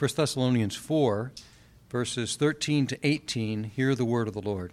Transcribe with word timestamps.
1 0.00 0.08
Thessalonians 0.16 0.76
4, 0.76 1.30
verses 1.90 2.34
13 2.36 2.86
to 2.86 2.98
18. 3.06 3.64
Hear 3.64 3.94
the 3.94 4.06
word 4.06 4.28
of 4.28 4.32
the 4.32 4.40
Lord. 4.40 4.72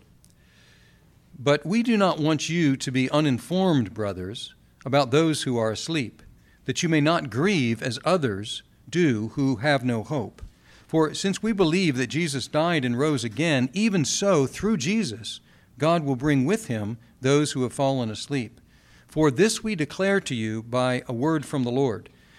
But 1.37 1.65
we 1.65 1.83
do 1.83 1.97
not 1.97 2.17
want 2.17 2.47
you 2.47 2.77
to 2.77 2.91
be 2.93 3.11
uninformed, 3.11 3.93
brothers, 3.93 4.55
about 4.85 5.11
those 5.11 5.43
who 5.43 5.57
are 5.57 5.69
asleep, 5.69 6.21
that 6.63 6.81
you 6.81 6.87
may 6.87 7.01
not 7.01 7.29
grieve 7.29 7.83
as 7.83 7.99
others 8.05 8.63
do 8.89 9.33
who 9.33 9.57
have 9.57 9.83
no 9.83 10.01
hope. 10.01 10.41
For 10.87 11.13
since 11.13 11.43
we 11.43 11.51
believe 11.51 11.97
that 11.97 12.07
Jesus 12.07 12.47
died 12.47 12.85
and 12.85 12.97
rose 12.97 13.25
again, 13.25 13.69
even 13.73 14.05
so, 14.05 14.47
through 14.47 14.77
Jesus, 14.77 15.41
God 15.77 16.05
will 16.05 16.15
bring 16.15 16.45
with 16.45 16.67
him 16.67 16.99
those 17.19 17.51
who 17.51 17.63
have 17.63 17.73
fallen 17.73 18.09
asleep. 18.09 18.61
For 19.09 19.29
this 19.29 19.61
we 19.61 19.75
declare 19.75 20.21
to 20.21 20.33
you 20.33 20.63
by 20.63 21.03
a 21.05 21.11
word 21.11 21.45
from 21.45 21.65
the 21.65 21.69
Lord, 21.69 22.07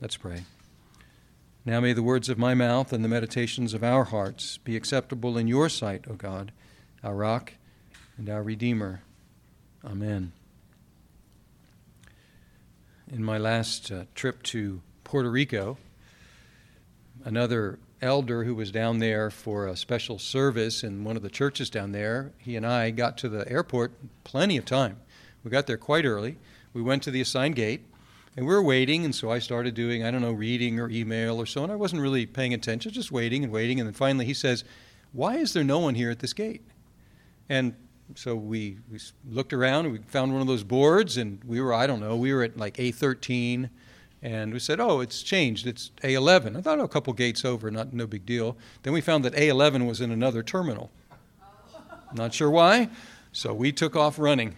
Let's 0.00 0.16
pray. 0.16 0.44
Now 1.66 1.80
may 1.80 1.92
the 1.92 2.02
words 2.02 2.30
of 2.30 2.38
my 2.38 2.54
mouth 2.54 2.90
and 2.90 3.04
the 3.04 3.08
meditations 3.08 3.74
of 3.74 3.84
our 3.84 4.04
hearts 4.04 4.56
be 4.56 4.74
acceptable 4.74 5.36
in 5.36 5.46
your 5.46 5.68
sight, 5.68 6.06
O 6.08 6.14
God, 6.14 6.52
our 7.04 7.14
rock 7.14 7.52
and 8.16 8.30
our 8.30 8.42
Redeemer. 8.42 9.02
Amen. 9.84 10.32
In 13.12 13.22
my 13.22 13.36
last 13.36 13.92
uh, 13.92 14.04
trip 14.14 14.42
to 14.44 14.80
Puerto 15.04 15.30
Rico, 15.30 15.76
another 17.22 17.78
elder 18.00 18.44
who 18.44 18.54
was 18.54 18.70
down 18.70 19.00
there 19.00 19.30
for 19.30 19.66
a 19.66 19.76
special 19.76 20.18
service 20.18 20.82
in 20.82 21.04
one 21.04 21.16
of 21.16 21.22
the 21.22 21.28
churches 21.28 21.68
down 21.68 21.92
there, 21.92 22.32
he 22.38 22.56
and 22.56 22.66
I 22.66 22.90
got 22.90 23.18
to 23.18 23.28
the 23.28 23.46
airport 23.52 23.92
plenty 24.24 24.56
of 24.56 24.64
time. 24.64 24.98
We 25.44 25.50
got 25.50 25.66
there 25.66 25.76
quite 25.76 26.06
early. 26.06 26.38
We 26.72 26.80
went 26.80 27.02
to 27.02 27.10
the 27.10 27.20
assigned 27.20 27.56
gate 27.56 27.84
and 28.36 28.46
we 28.46 28.54
were 28.54 28.62
waiting, 28.62 29.04
and 29.04 29.14
so 29.14 29.30
I 29.30 29.38
started 29.38 29.74
doing, 29.74 30.04
I 30.04 30.10
don't 30.10 30.22
know, 30.22 30.32
reading 30.32 30.78
or 30.78 30.88
email 30.88 31.40
or 31.40 31.46
so, 31.46 31.62
and 31.62 31.72
I 31.72 31.76
wasn't 31.76 32.02
really 32.02 32.26
paying 32.26 32.54
attention, 32.54 32.92
just 32.92 33.10
waiting 33.10 33.42
and 33.42 33.52
waiting. 33.52 33.80
And 33.80 33.88
then 33.88 33.94
finally 33.94 34.24
he 34.24 34.34
says, 34.34 34.64
Why 35.12 35.36
is 35.36 35.52
there 35.52 35.64
no 35.64 35.80
one 35.80 35.94
here 35.94 36.10
at 36.10 36.20
this 36.20 36.32
gate? 36.32 36.62
And 37.48 37.74
so 38.14 38.34
we, 38.36 38.78
we 38.90 38.98
looked 39.28 39.52
around 39.52 39.86
and 39.86 39.92
we 39.92 39.98
found 40.06 40.32
one 40.32 40.40
of 40.40 40.46
those 40.46 40.62
boards, 40.62 41.16
and 41.16 41.42
we 41.44 41.60
were, 41.60 41.74
I 41.74 41.86
don't 41.86 42.00
know, 42.00 42.16
we 42.16 42.32
were 42.32 42.42
at 42.42 42.56
like 42.56 42.76
A13 42.76 43.68
and 44.22 44.52
we 44.52 44.58
said, 44.58 44.80
oh, 44.80 45.00
it's 45.00 45.22
changed. 45.22 45.66
It's 45.66 45.90
A11. 46.02 46.56
I 46.56 46.60
thought, 46.60 46.78
oh, 46.78 46.84
a 46.84 46.88
couple 46.88 47.12
gates 47.14 47.44
over, 47.44 47.70
not 47.70 47.94
no 47.94 48.06
big 48.06 48.26
deal. 48.26 48.56
Then 48.82 48.92
we 48.92 49.00
found 49.00 49.24
that 49.24 49.34
A11 49.34 49.86
was 49.86 50.00
in 50.00 50.10
another 50.10 50.42
terminal. 50.42 50.90
Oh. 51.10 51.16
Not 52.12 52.34
sure 52.34 52.50
why. 52.50 52.90
So 53.32 53.54
we 53.54 53.72
took 53.72 53.96
off 53.96 54.18
running. 54.18 54.56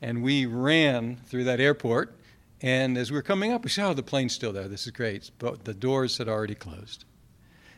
And 0.00 0.22
we 0.22 0.46
ran 0.46 1.16
through 1.26 1.44
that 1.44 1.60
airport. 1.60 2.16
And 2.64 2.96
as 2.96 3.10
we 3.10 3.18
were 3.18 3.22
coming 3.22 3.52
up, 3.52 3.62
we 3.62 3.68
said, 3.68 3.84
oh, 3.84 3.92
the 3.92 4.02
plane's 4.02 4.32
still 4.32 4.50
there. 4.50 4.68
This 4.68 4.86
is 4.86 4.90
great. 4.90 5.30
But 5.38 5.66
the 5.66 5.74
doors 5.74 6.16
had 6.16 6.30
already 6.30 6.54
closed. 6.54 7.04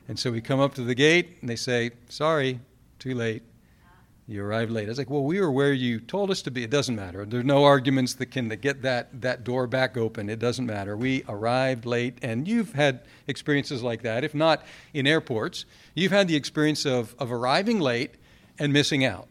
And 0.07 0.17
so 0.17 0.31
we 0.31 0.41
come 0.41 0.61
up 0.61 0.77
to 0.77 0.83
the 0.83 0.95
gate, 0.95 1.39
and 1.41 1.51
they 1.51 1.57
say, 1.57 1.91
sorry, 2.09 2.61
too 3.01 3.13
late. 3.13 3.43
You 4.29 4.45
arrived 4.45 4.71
late. 4.71 4.85
I 4.85 4.91
was 4.91 4.99
like, 4.99 5.11
well, 5.11 5.25
we 5.25 5.41
were 5.41 5.51
where 5.51 5.73
you 5.73 5.99
told 5.99 6.31
us 6.31 6.41
to 6.43 6.53
be. 6.53 6.63
It 6.63 6.71
doesn't 6.71 6.95
matter. 6.95 7.25
There's 7.25 7.45
no 7.45 7.65
arguments 7.65 8.15
that 8.15 8.27
can 8.27 8.49
get 8.49 8.83
that, 8.83 9.23
that 9.23 9.43
door 9.43 9.67
back 9.67 9.97
open. 9.97 10.31
It 10.31 10.39
doesn't 10.39 10.67
matter. 10.67 10.97
We 10.97 11.25
arrived 11.29 11.85
late, 11.85 12.19
and 12.23 12.47
you've 12.47 12.73
had 12.75 13.01
experiences 13.27 13.83
like 13.83 14.03
that. 14.03 14.23
If 14.23 14.37
not 14.37 14.65
in 14.95 15.09
airports, 15.09 15.65
you've 15.97 16.13
had 16.13 16.29
the 16.29 16.37
experience 16.37 16.87
of, 16.87 17.13
of 17.19 17.33
arriving 17.33 17.81
late 17.81 18.15
and 18.57 18.73
missing 18.73 19.05
out. 19.05 19.27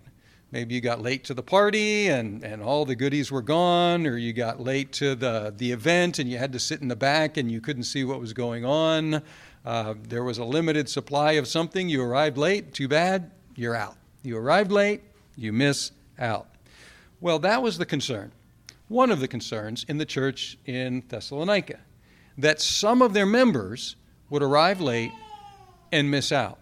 Maybe 0.56 0.74
you 0.74 0.80
got 0.80 1.02
late 1.02 1.26
to 1.26 1.34
the 1.34 1.44
party 1.44 2.08
and, 2.08 2.42
and 2.42 2.64
all 2.64 2.86
the 2.86 2.96
goodies 2.96 3.30
were 3.30 3.42
gone, 3.42 4.08
or 4.08 4.16
you 4.16 4.32
got 4.32 4.62
late 4.62 4.94
to 4.94 5.14
the, 5.14 5.54
the 5.54 5.74
event 5.74 6.18
and 6.18 6.30
you 6.30 6.38
had 6.38 6.54
to 6.54 6.60
sit 6.60 6.82
in 6.82 6.88
the 6.88 6.96
back 6.96 7.36
and 7.36 7.52
you 7.52 7.60
couldn't 7.60 7.84
see 7.84 8.06
what 8.06 8.22
was 8.22 8.32
going 8.32 8.64
on. 8.64 9.22
Uh, 9.66 9.96
there 10.04 10.24
was 10.24 10.38
a 10.38 10.46
limited 10.46 10.88
supply 10.88 11.34
of 11.34 11.46
something. 11.46 11.90
You 11.90 12.02
arrived 12.02 12.38
late. 12.38 12.74
Too 12.74 12.88
bad. 12.88 13.32
You're 13.58 13.76
out. 13.76 13.98
You 14.24 14.38
arrived 14.38 14.72
late, 14.72 15.02
you 15.36 15.52
miss 15.52 15.92
out. 16.18 16.48
Well, 17.20 17.40
that 17.40 17.62
was 17.62 17.78
the 17.78 17.86
concern. 17.86 18.32
One 18.88 19.12
of 19.12 19.20
the 19.20 19.28
concerns 19.28 19.86
in 19.90 19.98
the 19.98 20.06
church 20.06 20.58
in 20.66 21.04
Thessalonica 21.10 21.82
that 22.38 22.62
some 22.62 23.02
of 23.02 23.12
their 23.12 23.26
members 23.26 23.98
would 24.30 24.42
arrive 24.42 24.80
late 24.80 25.12
and 25.92 26.10
miss 26.10 26.32
out. 26.32 26.60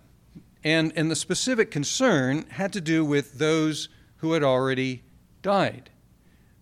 And, 0.64 0.94
and 0.96 1.12
the 1.12 1.16
specific 1.16 1.72
concern 1.72 2.46
had 2.50 2.72
to 2.74 2.82
do 2.82 3.04
with 3.04 3.38
those 3.38 3.90
who 4.18 4.34
had 4.34 4.44
already 4.44 5.04
died. 5.42 5.90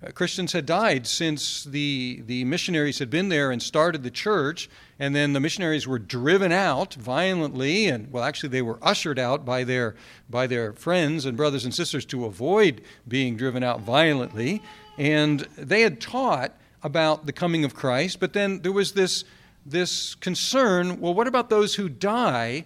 Uh, 0.04 0.10
Christians 0.10 0.52
had 0.52 0.66
died 0.66 1.06
since 1.06 1.64
the, 1.64 2.24
the 2.26 2.44
missionaries 2.46 2.98
had 2.98 3.12
been 3.12 3.30
there 3.30 3.52
and 3.52 3.62
started 3.62 4.02
the 4.02 4.10
church, 4.10 4.68
and 4.98 5.16
then 5.16 5.34
the 5.34 5.40
missionaries 5.40 5.88
were 5.88 6.00
driven 6.00 6.52
out 6.52 6.96
violently, 6.96 7.86
and 7.86 8.12
well, 8.12 8.24
actually, 8.24 8.50
they 8.50 8.64
were 8.64 8.80
ushered 8.82 9.20
out 9.20 9.46
by 9.46 9.64
their, 9.64 9.96
by 10.28 10.48
their 10.48 10.74
friends 10.74 11.26
and 11.26 11.38
brothers 11.38 11.66
and 11.66 11.74
sisters 11.74 12.04
to 12.06 12.26
avoid 12.26 12.82
being 13.08 13.38
driven 13.38 13.62
out 13.62 13.82
violently. 13.82 14.64
And 14.98 15.42
they 15.56 15.82
had 15.82 16.02
taught 16.02 16.56
about 16.82 17.28
the 17.28 17.34
coming 17.34 17.64
of 17.64 17.76
Christ, 17.76 18.20
but 18.20 18.34
then 18.34 18.62
there 18.64 18.72
was 18.72 18.94
this, 18.94 19.24
this 19.68 20.16
concern 20.16 21.00
well, 21.00 21.14
what 21.14 21.28
about 21.28 21.52
those 21.52 21.76
who 21.76 21.88
die 21.88 22.66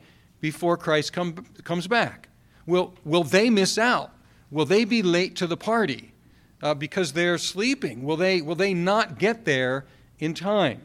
before 0.49 0.77
Christ 0.77 1.13
come, 1.13 1.33
comes 1.63 1.87
back? 1.87 2.29
Will, 2.65 2.93
will 3.03 3.23
they 3.23 3.49
miss 3.49 3.77
out? 3.77 4.11
Will 4.51 4.65
they 4.65 4.85
be 4.85 5.01
late 5.01 5.35
to 5.37 5.47
the 5.47 5.57
party? 5.57 6.13
uh, 6.61 6.73
because 6.73 7.13
they're 7.13 7.37
sleeping? 7.37 8.03
Will 8.03 8.17
they, 8.17 8.41
will 8.41 8.55
they 8.55 8.73
not 8.73 9.19
get 9.19 9.45
there 9.45 9.85
in 10.17 10.33
time? 10.33 10.81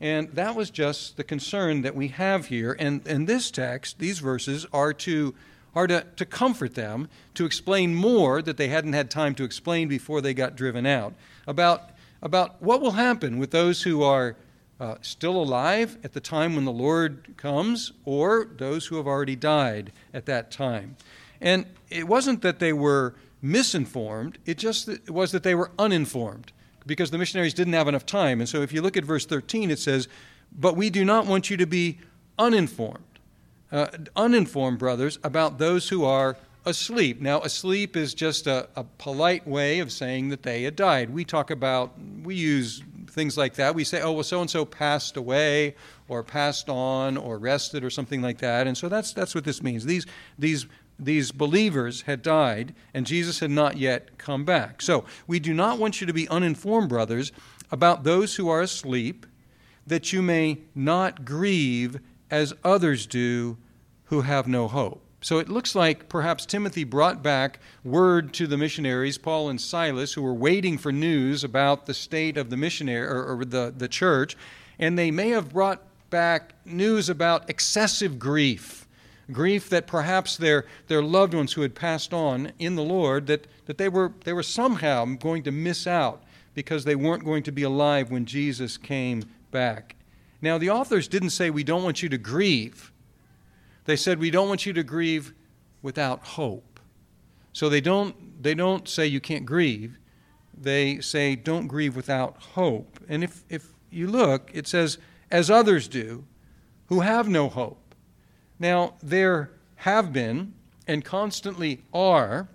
And 0.00 0.28
that 0.30 0.56
was 0.56 0.70
just 0.70 1.16
the 1.16 1.24
concern 1.24 1.82
that 1.82 1.94
we 1.94 2.08
have 2.08 2.46
here. 2.46 2.74
And, 2.78 3.06
and 3.06 3.26
this 3.26 3.50
text, 3.50 4.00
these 4.00 4.18
verses, 4.18 4.66
are 4.72 4.92
to, 4.94 5.34
are 5.74 5.86
to, 5.86 6.04
to 6.16 6.24
comfort 6.24 6.74
them, 6.74 7.08
to 7.34 7.44
explain 7.44 7.94
more 7.94 8.42
that 8.42 8.56
they 8.56 8.68
hadn't 8.68 8.94
had 8.94 9.08
time 9.08 9.36
to 9.36 9.44
explain 9.44 9.86
before 9.86 10.20
they 10.20 10.34
got 10.34 10.56
driven 10.56 10.84
out, 10.84 11.14
about, 11.46 11.90
about 12.22 12.60
what 12.60 12.80
will 12.80 12.92
happen 12.92 13.38
with 13.38 13.50
those 13.50 13.82
who 13.82 14.02
are 14.02 14.36
uh, 14.80 14.94
still 15.02 15.36
alive 15.36 15.98
at 16.02 16.14
the 16.14 16.20
time 16.20 16.54
when 16.56 16.64
the 16.64 16.72
Lord 16.72 17.34
comes, 17.36 17.92
or 18.04 18.48
those 18.56 18.86
who 18.86 18.96
have 18.96 19.06
already 19.06 19.36
died 19.36 19.92
at 20.14 20.26
that 20.26 20.50
time. 20.50 20.96
And 21.40 21.66
it 21.90 22.08
wasn't 22.08 22.42
that 22.42 22.58
they 22.58 22.72
were 22.72 23.14
misinformed, 23.42 24.38
it 24.46 24.58
just 24.58 24.88
was 25.08 25.32
that 25.32 25.42
they 25.42 25.54
were 25.54 25.70
uninformed 25.78 26.52
because 26.86 27.10
the 27.10 27.18
missionaries 27.18 27.54
didn't 27.54 27.72
have 27.74 27.88
enough 27.88 28.06
time. 28.06 28.40
And 28.40 28.48
so 28.48 28.62
if 28.62 28.72
you 28.72 28.82
look 28.82 28.96
at 28.96 29.04
verse 29.04 29.26
13, 29.26 29.70
it 29.70 29.78
says, 29.78 30.08
But 30.52 30.76
we 30.76 30.90
do 30.90 31.04
not 31.04 31.26
want 31.26 31.50
you 31.50 31.56
to 31.58 31.66
be 31.66 31.98
uninformed. 32.38 33.04
Uh, 33.70 33.86
uninformed, 34.16 34.78
brothers, 34.78 35.18
about 35.22 35.58
those 35.58 35.88
who 35.90 36.04
are 36.04 36.36
asleep. 36.64 37.20
Now, 37.20 37.40
asleep 37.42 37.96
is 37.96 38.14
just 38.14 38.46
a, 38.46 38.68
a, 38.76 38.84
polite 38.98 39.46
way 39.46 39.78
of 39.78 39.92
saying 39.92 40.30
that 40.30 40.42
they 40.42 40.64
had 40.64 40.76
died. 40.76 41.10
We 41.10 41.24
talk 41.24 41.50
about, 41.50 41.92
we 42.22 42.34
use 42.34 42.82
things 43.10 43.36
like 43.36 43.54
that. 43.54 43.74
We 43.74 43.84
say, 43.84 44.00
oh, 44.00 44.12
well, 44.12 44.24
so 44.24 44.40
and 44.40 44.50
so 44.50 44.64
passed 44.64 45.16
away, 45.16 45.74
or 46.08 46.22
passed 46.22 46.68
on, 46.68 47.16
or 47.16 47.38
rested, 47.38 47.84
or 47.84 47.90
something 47.90 48.22
like 48.22 48.38
that. 48.38 48.66
And 48.66 48.76
so 48.76 48.88
that's, 48.88 49.12
that's 49.12 49.34
what 49.34 49.44
this 49.44 49.62
means. 49.62 49.84
These, 49.84 50.06
these 50.38 50.66
these 51.02 51.32
believers 51.32 52.02
had 52.02 52.20
died 52.22 52.74
and 52.92 53.06
Jesus 53.06 53.40
had 53.40 53.50
not 53.50 53.78
yet 53.78 54.18
come 54.18 54.44
back. 54.44 54.82
So 54.82 55.04
we 55.26 55.40
do 55.40 55.54
not 55.54 55.78
want 55.78 56.00
you 56.00 56.06
to 56.06 56.12
be 56.12 56.28
uninformed, 56.28 56.88
brothers, 56.88 57.32
about 57.70 58.04
those 58.04 58.36
who 58.36 58.48
are 58.48 58.60
asleep, 58.60 59.26
that 59.86 60.12
you 60.12 60.20
may 60.22 60.58
not 60.74 61.24
grieve 61.24 62.00
as 62.30 62.52
others 62.62 63.06
do 63.06 63.56
who 64.04 64.20
have 64.22 64.46
no 64.46 64.68
hope. 64.68 65.04
So 65.22 65.38
it 65.38 65.48
looks 65.48 65.74
like 65.74 66.08
perhaps 66.08 66.46
Timothy 66.46 66.84
brought 66.84 67.22
back 67.22 67.60
word 67.84 68.32
to 68.34 68.46
the 68.46 68.56
missionaries, 68.56 69.18
Paul 69.18 69.50
and 69.50 69.60
Silas, 69.60 70.14
who 70.14 70.22
were 70.22 70.34
waiting 70.34 70.78
for 70.78 70.92
news 70.92 71.44
about 71.44 71.86
the 71.86 71.94
state 71.94 72.38
of 72.38 72.48
the 72.48 72.56
missionary 72.56 73.06
or, 73.06 73.38
or 73.38 73.44
the, 73.44 73.72
the 73.76 73.88
church, 73.88 74.36
and 74.78 74.98
they 74.98 75.10
may 75.10 75.28
have 75.28 75.52
brought 75.52 75.82
back 76.08 76.54
news 76.64 77.08
about 77.08 77.48
excessive 77.50 78.18
grief 78.18 78.86
grief 79.32 79.68
that 79.68 79.86
perhaps 79.86 80.36
their, 80.36 80.66
their 80.88 81.02
loved 81.02 81.34
ones 81.34 81.52
who 81.52 81.62
had 81.62 81.74
passed 81.74 82.12
on 82.12 82.52
in 82.58 82.74
the 82.74 82.82
Lord, 82.82 83.26
that, 83.26 83.46
that 83.66 83.78
they, 83.78 83.88
were, 83.88 84.12
they 84.24 84.32
were 84.32 84.42
somehow 84.42 85.04
going 85.04 85.42
to 85.44 85.52
miss 85.52 85.86
out 85.86 86.22
because 86.54 86.84
they 86.84 86.96
weren't 86.96 87.24
going 87.24 87.42
to 87.44 87.52
be 87.52 87.62
alive 87.62 88.10
when 88.10 88.24
Jesus 88.24 88.76
came 88.76 89.24
back. 89.50 89.96
Now, 90.42 90.58
the 90.58 90.70
authors 90.70 91.08
didn't 91.08 91.30
say 91.30 91.50
we 91.50 91.64
don't 91.64 91.84
want 91.84 92.02
you 92.02 92.08
to 92.08 92.18
grieve 92.18 92.92
they 93.90 93.96
said, 93.96 94.18
We 94.18 94.30
don't 94.30 94.48
want 94.48 94.66
you 94.66 94.72
to 94.74 94.82
grieve 94.82 95.34
without 95.82 96.24
hope. 96.24 96.80
So 97.52 97.68
they 97.68 97.80
don't, 97.80 98.42
they 98.42 98.54
don't 98.54 98.88
say 98.88 99.06
you 99.06 99.20
can't 99.20 99.44
grieve. 99.44 99.98
They 100.56 101.00
say, 101.00 101.36
Don't 101.36 101.66
grieve 101.66 101.96
without 101.96 102.36
hope. 102.38 103.00
And 103.08 103.24
if, 103.24 103.44
if 103.48 103.72
you 103.90 104.06
look, 104.06 104.50
it 104.54 104.68
says, 104.68 104.98
As 105.30 105.50
others 105.50 105.88
do, 105.88 106.24
who 106.86 107.00
have 107.00 107.28
no 107.28 107.48
hope. 107.48 107.94
Now, 108.58 108.94
there 109.02 109.50
have 109.76 110.12
been 110.12 110.54
and 110.86 111.04
constantly 111.04 111.82
are 111.92 112.48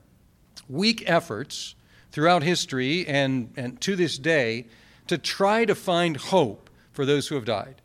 weak 0.70 1.04
efforts 1.06 1.76
throughout 2.12 2.44
history 2.44 3.06
and, 3.08 3.52
and 3.58 3.82
to 3.82 3.96
this 3.96 4.18
day 4.18 4.68
to 5.08 5.18
try 5.18 5.66
to 5.66 5.76
find 5.76 6.18
hope 6.18 6.70
for 6.92 7.06
those 7.06 7.28
who 7.28 7.36
have 7.36 7.46
died. 7.46 7.82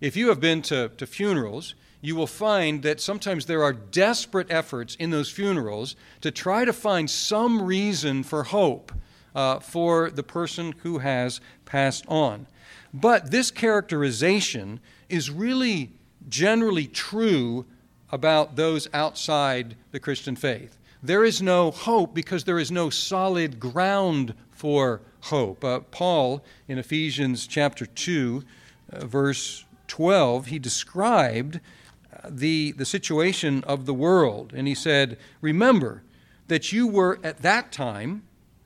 If 0.00 0.16
you 0.16 0.28
have 0.28 0.40
been 0.40 0.62
to, 0.62 0.90
to 0.90 1.06
funerals, 1.06 1.74
you 2.04 2.14
will 2.14 2.26
find 2.26 2.82
that 2.82 3.00
sometimes 3.00 3.46
there 3.46 3.62
are 3.62 3.72
desperate 3.72 4.46
efforts 4.50 4.94
in 4.96 5.08
those 5.08 5.30
funerals 5.30 5.96
to 6.20 6.30
try 6.30 6.62
to 6.62 6.72
find 6.72 7.08
some 7.08 7.62
reason 7.62 8.22
for 8.22 8.42
hope 8.42 8.92
uh, 9.34 9.58
for 9.58 10.10
the 10.10 10.22
person 10.22 10.74
who 10.82 10.98
has 10.98 11.40
passed 11.64 12.04
on. 12.06 12.46
But 12.92 13.30
this 13.30 13.50
characterization 13.50 14.80
is 15.08 15.30
really 15.30 15.92
generally 16.28 16.86
true 16.86 17.64
about 18.12 18.56
those 18.56 18.86
outside 18.92 19.74
the 19.90 19.98
Christian 19.98 20.36
faith. 20.36 20.76
There 21.02 21.24
is 21.24 21.40
no 21.40 21.70
hope 21.70 22.12
because 22.12 22.44
there 22.44 22.58
is 22.58 22.70
no 22.70 22.90
solid 22.90 23.58
ground 23.58 24.34
for 24.50 25.00
hope. 25.22 25.64
Uh, 25.64 25.80
Paul, 25.80 26.44
in 26.68 26.76
Ephesians 26.76 27.46
chapter 27.46 27.86
2, 27.86 28.44
uh, 28.92 29.06
verse 29.06 29.64
12, 29.88 30.46
he 30.46 30.58
described 30.58 31.60
the, 32.28 32.72
the 32.72 32.84
situation 32.84 33.64
of 33.64 33.86
the 33.86 33.94
world. 33.94 34.52
And 34.54 34.66
he 34.66 34.74
said, 34.74 35.18
Remember 35.40 36.02
that 36.48 36.72
you 36.72 36.86
were 36.86 37.18
at 37.22 37.42
that 37.42 37.72
time, 37.72 38.22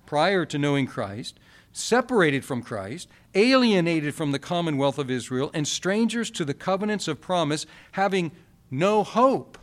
prior 0.06 0.44
to 0.46 0.58
knowing 0.58 0.86
Christ, 0.86 1.38
separated 1.72 2.44
from 2.44 2.62
Christ, 2.62 3.08
alienated 3.34 4.14
from 4.14 4.32
the 4.32 4.38
commonwealth 4.38 4.98
of 4.98 5.10
Israel, 5.10 5.50
and 5.54 5.66
strangers 5.66 6.30
to 6.32 6.44
the 6.44 6.54
covenants 6.54 7.08
of 7.08 7.20
promise, 7.20 7.66
having 7.92 8.32
no 8.70 9.02
hope 9.02 9.58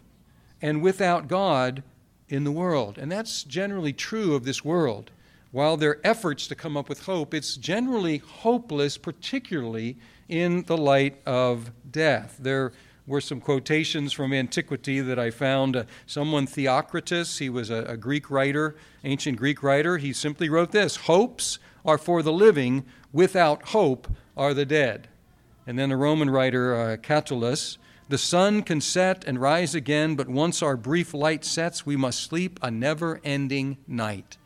and 0.61 0.81
without 0.81 1.27
God 1.27 1.83
in 2.29 2.43
the 2.43 2.51
world. 2.51 2.97
And 2.97 3.11
that's 3.11 3.43
generally 3.43 3.93
true 3.93 4.35
of 4.35 4.45
this 4.45 4.63
world. 4.63 5.11
While 5.51 5.77
their 5.77 6.05
efforts 6.05 6.47
to 6.47 6.55
come 6.55 6.75
up 6.75 6.89
with 6.89 7.03
hope, 7.03 7.33
it's 7.33 7.55
generally 7.55 8.17
hopeless, 8.17 8.97
particularly 8.97 9.97
in 10.27 10.63
the 10.63 10.77
light 10.77 11.21
of 11.25 11.71
death. 11.89 12.37
There 12.39 12.73
were 13.07 13.21
some 13.21 13.39
quotations 13.39 14.13
from 14.13 14.33
antiquity 14.33 14.99
that 14.99 15.19
I 15.19 15.29
found. 15.29 15.75
Uh, 15.75 15.83
someone, 16.05 16.47
Theocritus, 16.47 17.39
he 17.39 17.49
was 17.49 17.69
a, 17.69 17.83
a 17.85 17.97
Greek 17.97 18.29
writer, 18.29 18.75
ancient 19.03 19.37
Greek 19.37 19.61
writer, 19.61 19.97
he 19.97 20.13
simply 20.13 20.49
wrote 20.49 20.71
this 20.71 20.95
Hopes 20.97 21.59
are 21.85 21.97
for 21.97 22.23
the 22.23 22.33
living, 22.33 22.85
without 23.13 23.69
hope 23.69 24.07
are 24.35 24.53
the 24.53 24.65
dead. 24.65 25.07
And 25.67 25.77
then 25.77 25.91
a 25.91 25.97
Roman 25.97 26.29
writer, 26.29 26.75
uh, 26.75 26.97
Catullus, 26.97 27.77
the 28.07 28.17
sun 28.17 28.61
can 28.61 28.81
set 28.81 29.23
and 29.25 29.41
rise 29.41 29.73
again, 29.73 30.15
but 30.15 30.27
once 30.27 30.61
our 30.61 30.77
brief 30.77 31.13
light 31.13 31.43
sets, 31.43 31.85
we 31.85 31.95
must 31.95 32.21
sleep 32.21 32.59
a 32.61 32.69
never 32.69 33.19
ending 33.23 33.77
night. 33.87 34.37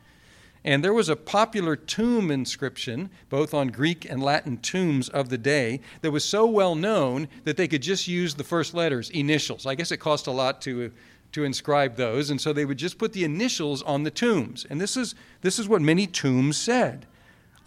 And 0.64 0.84
there 0.84 0.94
was 0.94 1.08
a 1.08 1.16
popular 1.16 1.76
tomb 1.76 2.30
inscription, 2.30 3.10
both 3.30 3.54
on 3.54 3.70
Greek 3.70 4.04
and 4.04 4.22
Latin 4.22 4.58
tombs 4.58 5.08
of 5.08 5.30
the 5.30 5.38
day, 5.38 5.80
that 6.02 6.12
was 6.12 6.26
so 6.26 6.46
well 6.46 6.76
known 6.76 7.30
that 7.46 7.56
they 7.56 7.68
could 7.68 7.82
just 7.82 8.08
use 8.08 8.36
the 8.36 8.44
first 8.44 8.74
letters, 8.74 9.10
initials. 9.10 9.66
I 9.66 9.76
guess 9.76 9.92
it 9.92 9.98
cost 9.98 10.28
a 10.28 10.32
lot 10.32 10.62
to, 10.64 10.92
to 11.32 11.44
inscribe 11.46 11.96
those, 11.96 12.30
and 12.30 12.42
so 12.42 12.52
they 12.52 12.66
would 12.66 12.78
just 12.78 12.98
put 12.98 13.14
the 13.14 13.24
initials 13.24 13.82
on 13.84 14.04
the 14.04 14.12
tombs. 14.12 14.66
And 14.70 14.82
this 14.82 14.98
is, 14.98 15.16
this 15.42 15.60
is 15.60 15.70
what 15.70 15.82
many 15.82 16.08
tombs 16.08 16.58
said 16.58 17.06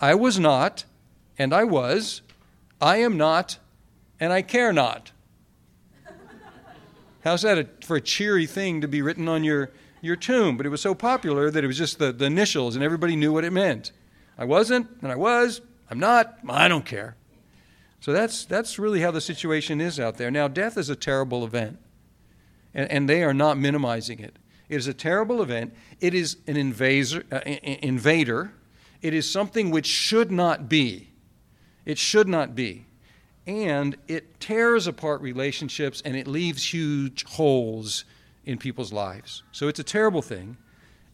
I 0.01 0.15
was 0.15 0.39
not, 0.39 0.85
and 1.39 1.55
I 1.55 1.65
was, 1.65 2.21
I 2.81 2.99
am 2.99 3.17
not, 3.17 3.59
and 4.21 4.35
I 4.35 4.43
care 4.43 4.73
not. 4.73 5.13
How's 7.25 7.43
that 7.43 7.59
a, 7.59 7.69
for 7.87 7.97
a 7.97 8.01
cheery 8.03 8.47
thing 8.47 8.83
to 8.83 8.89
be 8.89 9.01
written 9.01 9.29
on 9.29 9.45
your, 9.45 9.71
your 10.03 10.17
tomb? 10.17 10.59
But 10.59 10.67
it 10.67 10.69
was 10.69 10.83
so 10.83 10.95
popular 10.95 11.51
that 11.51 11.65
it 11.65 11.67
was 11.67 11.79
just 11.79 11.99
the, 11.99 12.13
the 12.13 12.27
initials 12.27 12.75
and 12.75 12.85
everybody 12.85 13.17
knew 13.17 13.33
what 13.33 13.45
it 13.45 13.53
meant. 13.53 13.93
I 14.37 14.45
wasn't, 14.45 14.89
and 15.01 15.11
I 15.11 15.17
was, 15.17 15.63
I'm 15.91 15.99
not, 15.99 16.39
I 16.49 16.69
don't 16.69 16.85
care. 16.85 17.17
So 18.01 18.13
that's, 18.13 18.45
that's 18.45 18.79
really 18.79 19.01
how 19.01 19.11
the 19.11 19.21
situation 19.21 19.81
is 19.81 19.99
out 19.99 20.19
there. 20.19 20.31
Now, 20.31 20.49
death 20.49 20.77
is 20.77 20.91
a 20.91 20.97
terrible 20.97 21.45
event, 21.45 21.79
and, 22.75 22.91
and 22.91 23.09
they 23.09 23.23
are 23.23 23.33
not 23.33 23.57
minimizing 23.57 24.19
it. 24.19 24.39
It 24.69 24.77
is 24.77 24.89
a 24.89 24.95
terrible 24.95 25.41
event. 25.41 25.75
It 26.01 26.13
is 26.13 26.39
an 26.47 26.57
invaser, 26.57 27.25
uh, 27.31 27.41
invader. 27.45 28.53
It 29.01 29.15
is 29.15 29.31
something 29.31 29.71
which 29.71 29.87
should 29.87 30.33
not 30.33 30.69
be. 30.69 31.11
It 31.85 31.99
should 31.99 32.29
not 32.29 32.55
be 32.55 32.87
and 33.47 33.97
it 34.07 34.39
tears 34.41 34.87
apart 34.87 35.21
relationships 35.21 36.01
and 36.05 36.17
it 36.17 36.27
leaves 36.27 36.73
huge 36.73 37.25
holes 37.25 38.05
in 38.45 38.59
people's 38.59 38.93
lives. 38.93 39.43
So 39.53 39.69
it's 39.69 39.81
a 39.81 39.85
terrible 39.85 40.23
thing. 40.23 40.57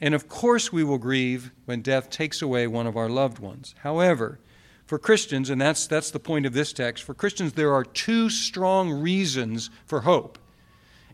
And 0.01 0.15
of 0.15 0.29
course, 0.29 0.73
we 0.73 0.85
will 0.85 0.99
grieve 0.99 1.51
when 1.65 1.83
death 1.83 2.09
takes 2.11 2.41
away 2.41 2.67
one 2.67 2.87
of 2.87 2.97
our 2.97 3.09
loved 3.09 3.39
ones. 3.39 3.75
However, 3.83 4.39
for 4.87 4.99
Christians, 4.99 5.51
and 5.51 5.61
that's, 5.61 5.87
that's 5.87 6.11
the 6.11 6.21
point 6.21 6.47
of 6.47 6.55
this 6.55 6.73
text, 6.73 7.05
for 7.05 7.15
Christians, 7.15 7.53
there 7.53 7.75
are 7.75 7.85
two 7.85 8.31
strong 8.31 8.91
reasons 8.91 9.71
for 9.87 10.01
hope. 10.01 10.39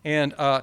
And 0.04 0.34
uh, 0.34 0.62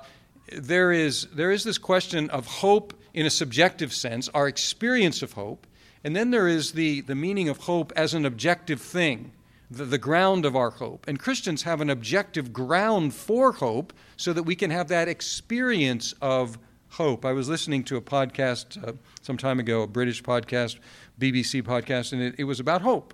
there, 0.51 0.92
is, 0.92 1.27
there 1.33 1.51
is 1.51 1.63
this 1.63 1.77
question 1.77 2.30
of 2.30 2.45
hope 2.45 2.94
in 3.13 3.25
a 3.25 3.30
subjective 3.30 3.94
sense, 3.94 4.30
our 4.30 4.47
experience 4.47 5.21
of 5.21 5.33
hope, 5.33 5.68
and 6.04 6.15
then 6.15 6.31
there 6.31 6.47
is 6.47 6.71
the, 6.71 7.01
the 7.01 7.15
meaning 7.15 7.50
of 7.50 7.57
hope 7.57 7.92
as 7.95 8.13
an 8.13 8.25
objective 8.25 8.81
thing 8.81 9.31
the, 9.71 9.85
the 9.85 9.97
ground 9.97 10.45
of 10.45 10.56
our 10.56 10.69
hope. 10.69 11.07
And 11.07 11.18
Christians 11.18 11.63
have 11.63 11.81
an 11.81 11.89
objective 11.89 12.51
ground 12.51 13.13
for 13.13 13.53
hope 13.53 13.94
so 14.18 14.33
that 14.33 14.44
we 14.44 14.56
can 14.56 14.69
have 14.69 14.89
that 14.89 15.07
experience 15.07 16.13
of 16.21 16.59
hope. 16.89 17.25
I 17.25 17.31
was 17.31 17.47
listening 17.47 17.83
to 17.85 17.95
a 17.95 18.01
podcast 18.01 18.85
uh, 18.85 18.94
some 19.21 19.38
time 19.38 19.59
ago, 19.59 19.81
a 19.81 19.88
British 19.88 20.21
podcast, 20.21 20.77
BBC 21.19 21.63
podcast, 21.63 22.12
and 22.12 22.21
it, 22.21 22.35
it 22.38 22.44
was 22.44 22.59
about 22.59 22.81
hope. 22.81 23.13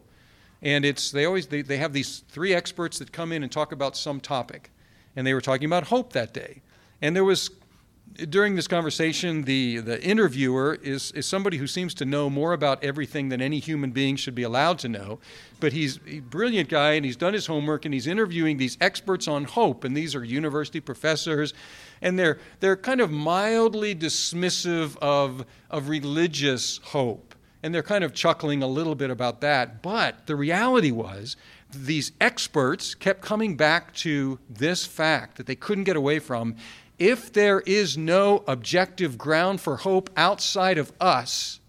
And 0.63 0.83
it's 0.83 1.11
they 1.11 1.25
always 1.25 1.47
they, 1.47 1.61
they 1.61 1.77
have 1.77 1.93
these 1.93 2.23
three 2.29 2.53
experts 2.55 2.97
that 2.97 3.11
come 3.11 3.31
in 3.31 3.43
and 3.43 3.51
talk 3.51 3.71
about 3.71 3.95
some 3.95 4.19
topic. 4.19 4.71
And 5.15 5.25
they 5.27 5.35
were 5.35 5.41
talking 5.41 5.65
about 5.65 5.85
hope 5.85 6.13
that 6.13 6.33
day. 6.33 6.63
And 6.99 7.15
there 7.15 7.23
was 7.23 7.51
during 8.29 8.55
this 8.55 8.67
conversation, 8.67 9.43
the, 9.43 9.77
the 9.77 10.01
interviewer 10.03 10.77
is, 10.81 11.11
is 11.11 11.25
somebody 11.25 11.57
who 11.57 11.67
seems 11.67 11.93
to 11.95 12.05
know 12.05 12.29
more 12.29 12.53
about 12.53 12.83
everything 12.83 13.29
than 13.29 13.41
any 13.41 13.59
human 13.59 13.91
being 13.91 14.15
should 14.15 14.33
be 14.33 14.43
allowed 14.43 14.79
to 14.79 14.89
know. 14.89 15.19
But 15.59 15.73
he's 15.73 15.99
a 16.07 16.21
brilliant 16.21 16.69
guy 16.69 16.93
and 16.93 17.05
he's 17.05 17.15
done 17.15 17.33
his 17.33 17.45
homework 17.45 17.85
and 17.85 17.93
he's 17.93 18.07
interviewing 18.07 18.57
these 18.57 18.77
experts 18.81 19.27
on 19.27 19.43
hope. 19.43 19.83
And 19.83 19.95
these 19.95 20.15
are 20.15 20.23
university 20.23 20.79
professors. 20.79 21.53
And 22.01 22.17
they're, 22.17 22.39
they're 22.59 22.75
kind 22.75 23.01
of 23.01 23.11
mildly 23.11 23.93
dismissive 23.93 24.97
of, 24.97 25.45
of 25.69 25.89
religious 25.89 26.79
hope. 26.85 27.35
And 27.61 27.73
they're 27.73 27.83
kind 27.83 28.03
of 28.03 28.13
chuckling 28.13 28.63
a 28.63 28.67
little 28.67 28.95
bit 28.95 29.11
about 29.11 29.41
that. 29.41 29.81
But 29.81 30.25
the 30.25 30.35
reality 30.35 30.91
was, 30.91 31.35
these 31.71 32.13
experts 32.21 32.95
kept 32.95 33.21
coming 33.21 33.57
back 33.57 33.93
to 33.93 34.39
this 34.49 34.85
fact 34.85 35.37
that 35.37 35.47
they 35.47 35.55
couldn't 35.55 35.83
get 35.83 35.97
away 35.97 36.19
from 36.19 36.55
if 36.99 37.31
there 37.31 37.59
is 37.61 37.97
no 37.97 38.43
objective 38.47 39.17
ground 39.17 39.61
for 39.61 39.77
hope 39.77 40.09
outside 40.17 40.77
of 40.77 40.91
us, 40.99 41.59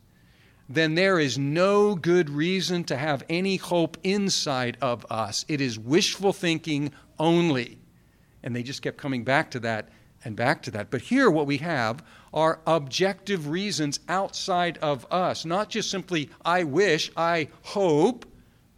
then 0.68 0.94
there 0.94 1.18
is 1.18 1.38
no 1.38 1.94
good 1.94 2.28
reason 2.28 2.84
to 2.84 2.96
have 2.96 3.24
any 3.28 3.56
hope 3.56 3.96
inside 4.02 4.76
of 4.82 5.06
us. 5.10 5.44
It 5.48 5.60
is 5.60 5.78
wishful 5.78 6.32
thinking 6.32 6.92
only. 7.18 7.78
And 8.42 8.54
they 8.54 8.62
just 8.62 8.82
kept 8.82 8.98
coming 8.98 9.24
back 9.24 9.50
to 9.52 9.60
that 9.60 9.88
and 10.24 10.36
back 10.36 10.62
to 10.62 10.70
that. 10.72 10.90
But 10.90 11.00
here, 11.02 11.30
what 11.30 11.46
we 11.46 11.58
have 11.58 12.04
are 12.34 12.60
objective 12.66 13.48
reasons 13.48 14.00
outside 14.08 14.78
of 14.78 15.06
us, 15.10 15.44
not 15.44 15.70
just 15.70 15.90
simply, 15.90 16.28
I 16.44 16.64
wish, 16.64 17.10
I 17.16 17.48
hope 17.62 18.26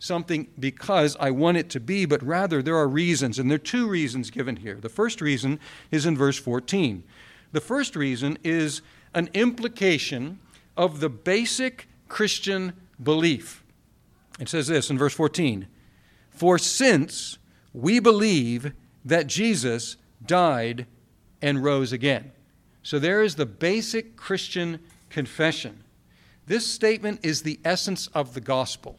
something 0.00 0.48
because 0.58 1.16
I 1.20 1.30
want 1.30 1.58
it 1.58 1.70
to 1.70 1.80
be, 1.80 2.06
but 2.06 2.22
rather 2.22 2.62
there 2.62 2.76
are 2.76 2.88
reasons, 2.88 3.38
and 3.38 3.48
there 3.48 3.56
are 3.56 3.58
two 3.58 3.86
reasons 3.86 4.30
given 4.30 4.56
here. 4.56 4.74
The 4.74 4.88
first 4.88 5.20
reason 5.20 5.60
is 5.92 6.06
in 6.06 6.16
verse 6.16 6.38
14. 6.38 7.04
The 7.52 7.60
first 7.60 7.94
reason 7.94 8.38
is 8.42 8.82
an 9.14 9.28
implication 9.34 10.40
of 10.76 11.00
the 11.00 11.10
basic 11.10 11.86
Christian 12.08 12.72
belief. 13.00 13.62
It 14.40 14.48
says 14.48 14.66
this 14.66 14.90
in 14.90 14.98
verse 14.98 15.14
14 15.14 15.66
For 16.30 16.58
since 16.58 17.38
we 17.74 18.00
believe 18.00 18.72
that 19.04 19.26
Jesus 19.26 19.96
died 20.24 20.86
and 21.42 21.62
rose 21.62 21.92
again. 21.92 22.32
So 22.82 22.98
there 22.98 23.22
is 23.22 23.34
the 23.34 23.46
basic 23.46 24.16
Christian 24.16 24.80
confession. 25.10 25.84
This 26.46 26.66
statement 26.66 27.20
is 27.22 27.42
the 27.42 27.60
essence 27.64 28.06
of 28.08 28.34
the 28.34 28.40
gospel. 28.40 28.98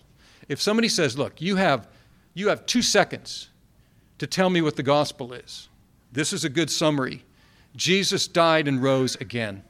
If 0.51 0.62
somebody 0.62 0.89
says, 0.89 1.17
Look, 1.17 1.41
you 1.41 1.55
have, 1.55 1.88
you 2.34 2.50
have 2.50 2.65
two 2.65 2.81
seconds 2.81 3.48
to 4.17 4.27
tell 4.27 4.50
me 4.50 4.62
what 4.62 4.75
the 4.75 4.84
gospel 4.84 5.31
is, 5.31 5.70
This 6.12 6.34
is 6.34 6.43
a 6.43 6.50
good 6.50 6.70
summary. 6.70 7.24
Jesus 7.77 8.27
died 8.27 8.67
and 8.67 8.84
rose 8.84 9.15
again. 9.15 9.63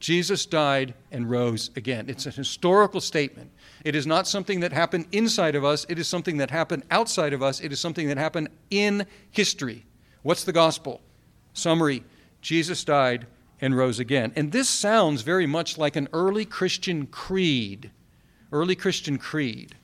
Jesus 0.00 0.46
died 0.46 0.94
and 1.12 1.28
rose 1.28 1.70
again. 1.76 2.08
It's 2.08 2.24
a 2.24 2.30
historical 2.30 3.02
statement. 3.02 3.50
It 3.84 3.94
is 3.94 4.06
not 4.06 4.26
something 4.26 4.60
that 4.60 4.72
happened 4.72 5.08
inside 5.12 5.54
of 5.54 5.62
us, 5.62 5.84
it 5.90 5.98
is 5.98 6.08
something 6.08 6.38
that 6.38 6.50
happened 6.50 6.84
outside 6.90 7.34
of 7.34 7.42
us. 7.42 7.60
It 7.60 7.70
is 7.70 7.78
something 7.78 8.08
that 8.08 8.16
happened 8.16 8.48
in 8.70 9.06
history. 9.30 9.84
What's 10.22 10.44
the 10.44 10.54
gospel? 10.54 11.02
Summary 11.52 12.02
Jesus 12.40 12.82
died 12.82 13.26
and 13.60 13.76
rose 13.76 13.98
again. 13.98 14.32
And 14.36 14.52
this 14.52 14.70
sounds 14.70 15.20
very 15.20 15.46
much 15.46 15.76
like 15.76 15.96
an 15.96 16.08
early 16.14 16.46
Christian 16.46 17.08
creed. 17.08 17.90
Early 18.50 18.74
Christian 18.74 19.18
creed. 19.18 19.74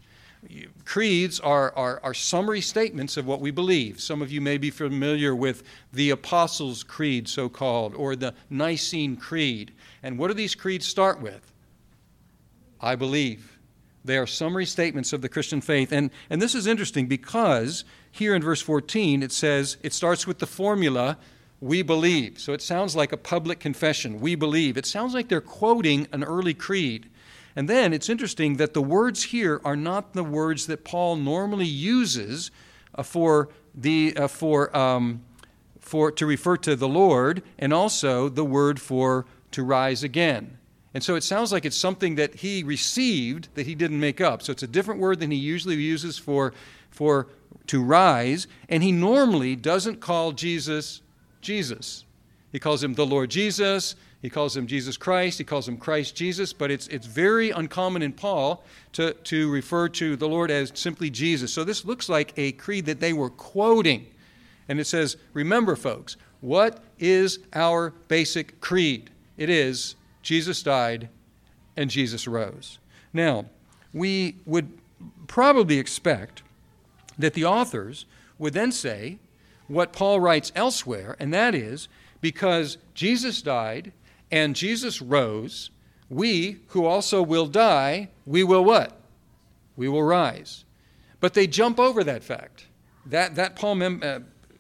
Creeds 0.85 1.41
are, 1.41 1.73
are, 1.77 2.01
are, 2.03 2.15
summary 2.15 2.61
statements 2.61 3.17
of 3.17 3.27
what 3.27 3.41
we 3.41 3.51
believe. 3.51 4.01
Some 4.01 4.23
of 4.23 4.31
you 4.31 4.41
may 4.41 4.59
be 4.59 4.71
familiar 4.71 5.35
with 5.35 5.63
the 5.93 6.11
Apostles' 6.11 6.83
Creed, 6.83 7.29
so 7.29 7.49
called, 7.49 7.95
or 7.95 8.15
the 8.17 8.35
Nicene 8.51 9.17
Creed. 9.17 9.73
And 10.03 10.19
what 10.19 10.29
do 10.29 10.35
these 10.35 10.55
creeds 10.55 10.87
start 10.87 11.21
with? 11.21 11.53
I 12.81 12.95
believe. 12.95 13.59
They 14.05 14.19
are 14.19 14.27
summary 14.27 14.67
statements 14.67 15.13
of 15.13 15.23
the 15.23 15.29
Christian 15.29 15.61
faith. 15.61 15.91
And, 15.91 16.11
and 16.29 16.43
this 16.43 16.55
is 16.55 16.67
interesting 16.67 17.07
because 17.07 17.85
here 18.11 18.35
in 18.35 18.43
verse 18.43 18.61
14 18.61 19.23
it 19.23 19.33
says, 19.33 19.79
it 19.83 19.95
starts 19.95 20.27
with 20.27 20.39
the 20.39 20.47
formula, 20.47 21.17
we 21.61 21.81
believe. 21.81 22.39
So 22.39 22.53
it 22.53 22.61
sounds 22.61 22.95
like 22.95 23.13
a 23.13 23.17
public 23.17 23.61
confession, 23.61 24.21
we 24.21 24.35
believe. 24.35 24.77
It 24.77 24.85
sounds 24.85 25.15
like 25.15 25.29
they're 25.29 25.41
quoting 25.41 26.07
an 26.13 26.23
early 26.23 26.53
creed. 26.53 27.09
And 27.57 27.69
then 27.69 27.93
it's 27.93 28.09
interesting 28.09 28.57
that 28.57 28.75
the 28.75 28.83
words 28.83 29.25
here 29.25 29.61
are 29.65 29.77
not 29.77 30.13
the 30.13 30.25
words 30.25 30.67
that 30.67 30.85
Paul 30.85 31.17
normally 31.17 31.67
uses 31.67 32.51
uh, 32.95 33.03
for 33.03 33.49
the 33.75 34.17
uh, 34.17 34.29
for 34.29 34.77
um, 34.77 35.23
for 35.79 36.11
to 36.11 36.27
refer 36.27 36.57
to 36.59 36.75
the 36.75 36.89
Lord, 36.89 37.43
and 37.59 37.73
also 37.73 38.29
the 38.29 38.45
word 38.45 38.81
for 38.81 39.27
to 39.53 39.63
rise 39.63 40.03
again. 40.03 40.59
And 40.95 41.03
so 41.03 41.17
it 41.17 41.25
sounds 41.25 41.53
like 41.53 41.65
it's 41.65 41.77
something 41.77 42.15
that 42.15 42.37
he 42.37 42.63
received 42.63 43.49
that 43.55 43.67
he 43.67 43.75
didn't 43.75 43.99
make 43.99 44.21
up. 44.21 44.43
So 44.43 44.53
it's 44.53 44.63
a 44.63 44.69
different 44.69 45.01
word 45.01 45.21
than 45.21 45.31
he 45.31 45.37
usually 45.37 45.75
uses 45.77 46.19
for 46.19 46.53
for 46.91 47.29
to 47.67 47.83
rise, 47.83 48.47
and 48.69 48.83
he 48.83 48.93
normally 48.93 49.57
doesn't 49.57 50.01
call 50.01 50.33
Jesus 50.33 51.03
Jesus. 51.41 52.05
He 52.51 52.59
calls 52.59 52.83
him 52.83 52.95
the 52.95 53.07
Lord 53.07 53.31
Jesus. 53.31 53.97
He 54.25 54.31
calls 54.31 54.57
him 54.57 54.67
Jesus 54.67 54.97
Christ. 54.97 55.37
He 55.37 55.45
calls 55.45 55.69
him 55.69 55.77
Christ 55.77 56.17
Jesus. 56.17 56.55
But 56.55 56.71
it's, 56.71 56.87
it's 56.87 57.07
very 57.07 57.51
uncommon 57.51 58.01
in 58.01 58.15
Paul 58.15 58.65
to, 58.95 59.13
to 59.13 59.51
refer 59.51 59.87
to 59.91 60.17
the 60.17 60.27
Lord 60.27 60.51
as 60.51 60.73
simply 60.75 61.11
Jesus. 61.11 61.53
So 61.53 61.63
this 61.63 61.85
looks 61.85 62.09
like 62.09 62.33
a 62.39 62.53
creed 62.53 62.87
that 62.87 63.01
they 63.01 63.13
were 63.13 63.29
quoting. 63.29 64.07
And 64.67 64.81
it 64.81 64.87
says, 64.87 65.19
Remember, 65.35 65.77
folks, 65.77 66.17
what 66.41 66.83
is 66.99 67.41
our 67.53 67.91
basic 68.09 68.63
creed? 68.63 69.11
It 69.37 69.51
is 69.51 69.95
Jesus 70.23 70.63
died 70.63 71.11
and 71.77 71.91
Jesus 71.91 72.27
rose. 72.27 72.79
Now, 73.13 73.45
we 73.93 74.37
would 74.47 74.73
probably 75.27 75.79
expect 75.79 76.43
that 77.19 77.35
the 77.35 77.45
authors 77.45 78.07
would 78.39 78.55
then 78.55 78.73
say 78.73 79.19
what 79.69 79.93
Paul 79.93 80.19
writes 80.19 80.51
elsewhere, 80.55 81.15
and 81.21 81.31
that 81.35 81.55
is 81.55 81.89
because 82.23 82.79
Jesus 82.95 83.43
died 83.43 83.93
and 84.35 84.57
Jesus 84.57 85.01
rose, 85.01 85.71
we 86.11 86.59
who 86.71 86.87
also 86.87 87.23
will 87.23 87.47
die, 87.47 88.09
we 88.27 88.43
will 88.43 88.65
what? 88.65 88.99
We 89.77 89.89
will 89.89 90.03
rise. 90.03 90.65
But 91.21 91.35
they 91.35 91.47
jump 91.47 91.79
over 91.79 92.03
that 92.03 92.25
fact. 92.25 92.67
That, 93.07 93.37
that 93.37 93.55
Paul 93.55 93.81
uh, 93.81 94.19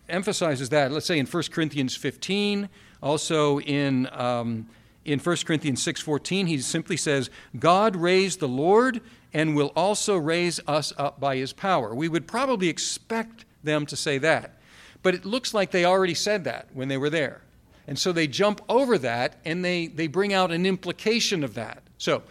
emphasizes 0.08 0.68
that. 0.68 0.92
Let's 0.92 1.06
say 1.06 1.18
in 1.18 1.26
1 1.26 1.42
Corinthians 1.50 1.96
15, 1.96 2.68
also 3.02 3.58
in, 3.62 4.08
um, 4.12 4.68
in 5.04 5.18
1 5.18 5.36
Corinthians 5.44 5.84
6.14, 5.84 6.46
he 6.46 6.58
simply 6.58 6.96
says, 6.96 7.28
God 7.58 7.96
raised 7.96 8.38
the 8.38 8.46
Lord 8.46 9.00
and 9.32 9.56
will 9.56 9.72
also 9.74 10.16
raise 10.16 10.60
us 10.68 10.92
up 10.96 11.18
by 11.18 11.34
his 11.34 11.52
power. 11.52 11.92
We 11.92 12.06
would 12.06 12.28
probably 12.28 12.68
expect 12.68 13.44
them 13.64 13.86
to 13.86 13.96
say 13.96 14.18
that. 14.18 14.54
But 15.02 15.16
it 15.16 15.24
looks 15.24 15.52
like 15.52 15.72
they 15.72 15.84
already 15.84 16.14
said 16.14 16.44
that 16.44 16.68
when 16.72 16.86
they 16.86 16.96
were 16.96 17.10
there. 17.10 17.42
And 17.86 17.98
so 17.98 18.12
they 18.12 18.26
jump 18.26 18.60
over 18.68 18.96
that 18.98 19.36
and 19.44 19.64
they, 19.64 19.88
they 19.88 20.06
bring 20.06 20.32
out 20.32 20.50
an 20.50 20.64
implication 20.64 21.44
of 21.44 21.54
that. 21.54 21.82
So, 21.98 22.22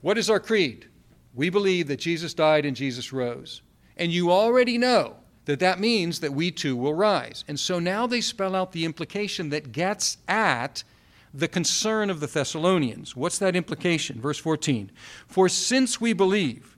what 0.00 0.18
is 0.18 0.30
our 0.30 0.40
creed? 0.40 0.86
We 1.34 1.50
believe 1.50 1.88
that 1.88 1.98
Jesus 1.98 2.34
died 2.34 2.64
and 2.64 2.76
Jesus 2.76 3.12
rose. 3.12 3.62
And 3.96 4.12
you 4.12 4.30
already 4.30 4.78
know 4.78 5.16
that 5.44 5.60
that 5.60 5.80
means 5.80 6.20
that 6.20 6.32
we 6.32 6.50
too 6.50 6.76
will 6.76 6.94
rise. 6.94 7.44
And 7.48 7.58
so 7.58 7.78
now 7.78 8.06
they 8.06 8.20
spell 8.20 8.54
out 8.54 8.72
the 8.72 8.84
implication 8.84 9.48
that 9.50 9.72
gets 9.72 10.18
at 10.28 10.84
the 11.32 11.48
concern 11.48 12.10
of 12.10 12.20
the 12.20 12.26
Thessalonians. 12.26 13.16
What's 13.16 13.38
that 13.38 13.56
implication? 13.56 14.20
Verse 14.20 14.38
14 14.38 14.90
For 15.26 15.48
since 15.48 16.00
we 16.00 16.12
believe 16.12 16.76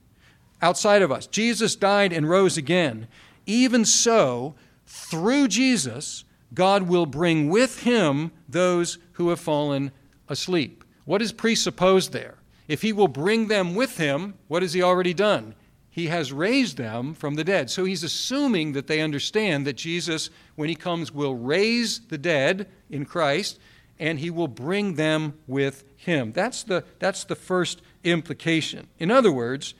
outside 0.62 1.02
of 1.02 1.12
us, 1.12 1.26
Jesus 1.26 1.74
died 1.76 2.12
and 2.12 2.28
rose 2.28 2.56
again, 2.56 3.08
even 3.46 3.84
so, 3.84 4.54
through 4.86 5.48
Jesus, 5.48 6.24
God 6.52 6.84
will 6.84 7.06
bring 7.06 7.48
with 7.48 7.82
him 7.82 8.32
those 8.48 8.98
who 9.12 9.28
have 9.28 9.40
fallen 9.40 9.92
asleep. 10.28 10.84
What 11.04 11.22
is 11.22 11.32
presupposed 11.32 12.12
there? 12.12 12.36
If 12.68 12.82
he 12.82 12.92
will 12.92 13.08
bring 13.08 13.48
them 13.48 13.74
with 13.74 13.96
him, 13.96 14.34
what 14.48 14.62
has 14.62 14.72
he 14.72 14.82
already 14.82 15.14
done? 15.14 15.54
He 15.90 16.06
has 16.06 16.32
raised 16.32 16.76
them 16.76 17.14
from 17.14 17.34
the 17.34 17.42
dead. 17.42 17.68
So 17.68 17.84
he's 17.84 18.04
assuming 18.04 18.72
that 18.72 18.86
they 18.86 19.00
understand 19.00 19.66
that 19.66 19.76
Jesus, 19.76 20.30
when 20.54 20.68
he 20.68 20.76
comes, 20.76 21.12
will 21.12 21.34
raise 21.34 22.00
the 22.06 22.18
dead 22.18 22.68
in 22.88 23.04
Christ 23.04 23.58
and 23.98 24.18
he 24.18 24.30
will 24.30 24.48
bring 24.48 24.94
them 24.94 25.34
with 25.46 25.84
him. 25.96 26.32
That's 26.32 26.62
the, 26.62 26.84
that's 27.00 27.24
the 27.24 27.34
first 27.34 27.82
implication. 28.04 28.86
In 28.98 29.10
other 29.10 29.32
words, 29.32 29.74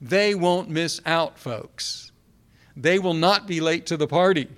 they 0.00 0.34
won't 0.34 0.68
miss 0.68 1.00
out, 1.06 1.38
folks. 1.38 2.10
They 2.76 2.98
will 2.98 3.14
not 3.14 3.46
be 3.46 3.60
late 3.60 3.86
to 3.86 3.96
the 3.96 4.08
party. 4.08 4.48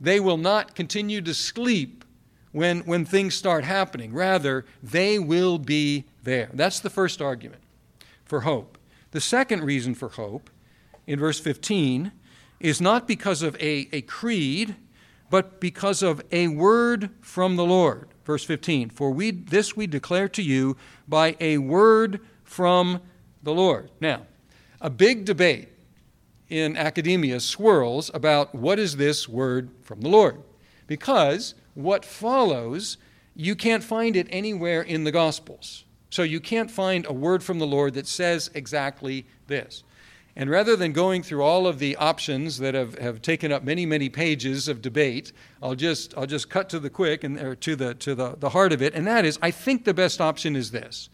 They 0.00 0.20
will 0.20 0.36
not 0.36 0.74
continue 0.74 1.20
to 1.22 1.34
sleep 1.34 2.04
when, 2.52 2.80
when 2.80 3.04
things 3.04 3.34
start 3.34 3.64
happening. 3.64 4.12
Rather, 4.12 4.64
they 4.82 5.18
will 5.18 5.58
be 5.58 6.04
there. 6.22 6.50
That's 6.54 6.80
the 6.80 6.90
first 6.90 7.20
argument 7.20 7.62
for 8.24 8.40
hope. 8.40 8.78
The 9.10 9.20
second 9.20 9.64
reason 9.64 9.94
for 9.94 10.10
hope 10.10 10.50
in 11.06 11.18
verse 11.18 11.40
15 11.40 12.12
is 12.60 12.80
not 12.80 13.08
because 13.08 13.42
of 13.42 13.54
a, 13.56 13.88
a 13.92 14.02
creed, 14.02 14.76
but 15.30 15.60
because 15.60 16.02
of 16.02 16.22
a 16.32 16.48
word 16.48 17.10
from 17.20 17.56
the 17.56 17.64
Lord. 17.64 18.08
Verse 18.24 18.44
15 18.44 18.90
For 18.90 19.10
we, 19.10 19.30
this 19.30 19.76
we 19.76 19.86
declare 19.86 20.28
to 20.28 20.42
you 20.42 20.76
by 21.06 21.36
a 21.40 21.58
word 21.58 22.20
from 22.44 23.00
the 23.42 23.54
Lord. 23.54 23.90
Now, 24.00 24.26
a 24.80 24.90
big 24.90 25.24
debate 25.24 25.70
in 26.48 26.76
academia 26.76 27.40
swirls 27.40 28.10
about 28.14 28.54
what 28.54 28.78
is 28.78 28.96
this 28.96 29.28
word 29.28 29.70
from 29.82 30.00
the 30.00 30.08
Lord. 30.08 30.42
Because 30.86 31.54
what 31.74 32.04
follows, 32.04 32.96
you 33.34 33.54
can't 33.54 33.84
find 33.84 34.16
it 34.16 34.26
anywhere 34.30 34.82
in 34.82 35.04
the 35.04 35.12
Gospels. 35.12 35.84
So 36.10 36.22
you 36.22 36.40
can't 36.40 36.70
find 36.70 37.06
a 37.06 37.12
word 37.12 37.42
from 37.42 37.58
the 37.58 37.66
Lord 37.66 37.94
that 37.94 38.06
says 38.06 38.50
exactly 38.54 39.26
this. 39.46 39.84
And 40.34 40.48
rather 40.48 40.76
than 40.76 40.92
going 40.92 41.22
through 41.22 41.42
all 41.42 41.66
of 41.66 41.80
the 41.80 41.96
options 41.96 42.58
that 42.58 42.74
have, 42.74 42.96
have 42.98 43.20
taken 43.20 43.50
up 43.50 43.64
many, 43.64 43.84
many 43.84 44.08
pages 44.08 44.68
of 44.68 44.80
debate, 44.80 45.32
I'll 45.62 45.74
just, 45.74 46.16
I'll 46.16 46.26
just 46.26 46.48
cut 46.48 46.68
to 46.70 46.78
the 46.78 46.88
quick 46.88 47.24
and 47.24 47.38
or 47.38 47.56
to, 47.56 47.76
the, 47.76 47.94
to 47.94 48.14
the, 48.14 48.36
the 48.36 48.50
heart 48.50 48.72
of 48.72 48.80
it. 48.80 48.94
And 48.94 49.06
that 49.06 49.24
is, 49.24 49.38
I 49.42 49.50
think 49.50 49.84
the 49.84 49.92
best 49.92 50.20
option 50.20 50.54
is 50.54 50.70
this. 50.70 51.10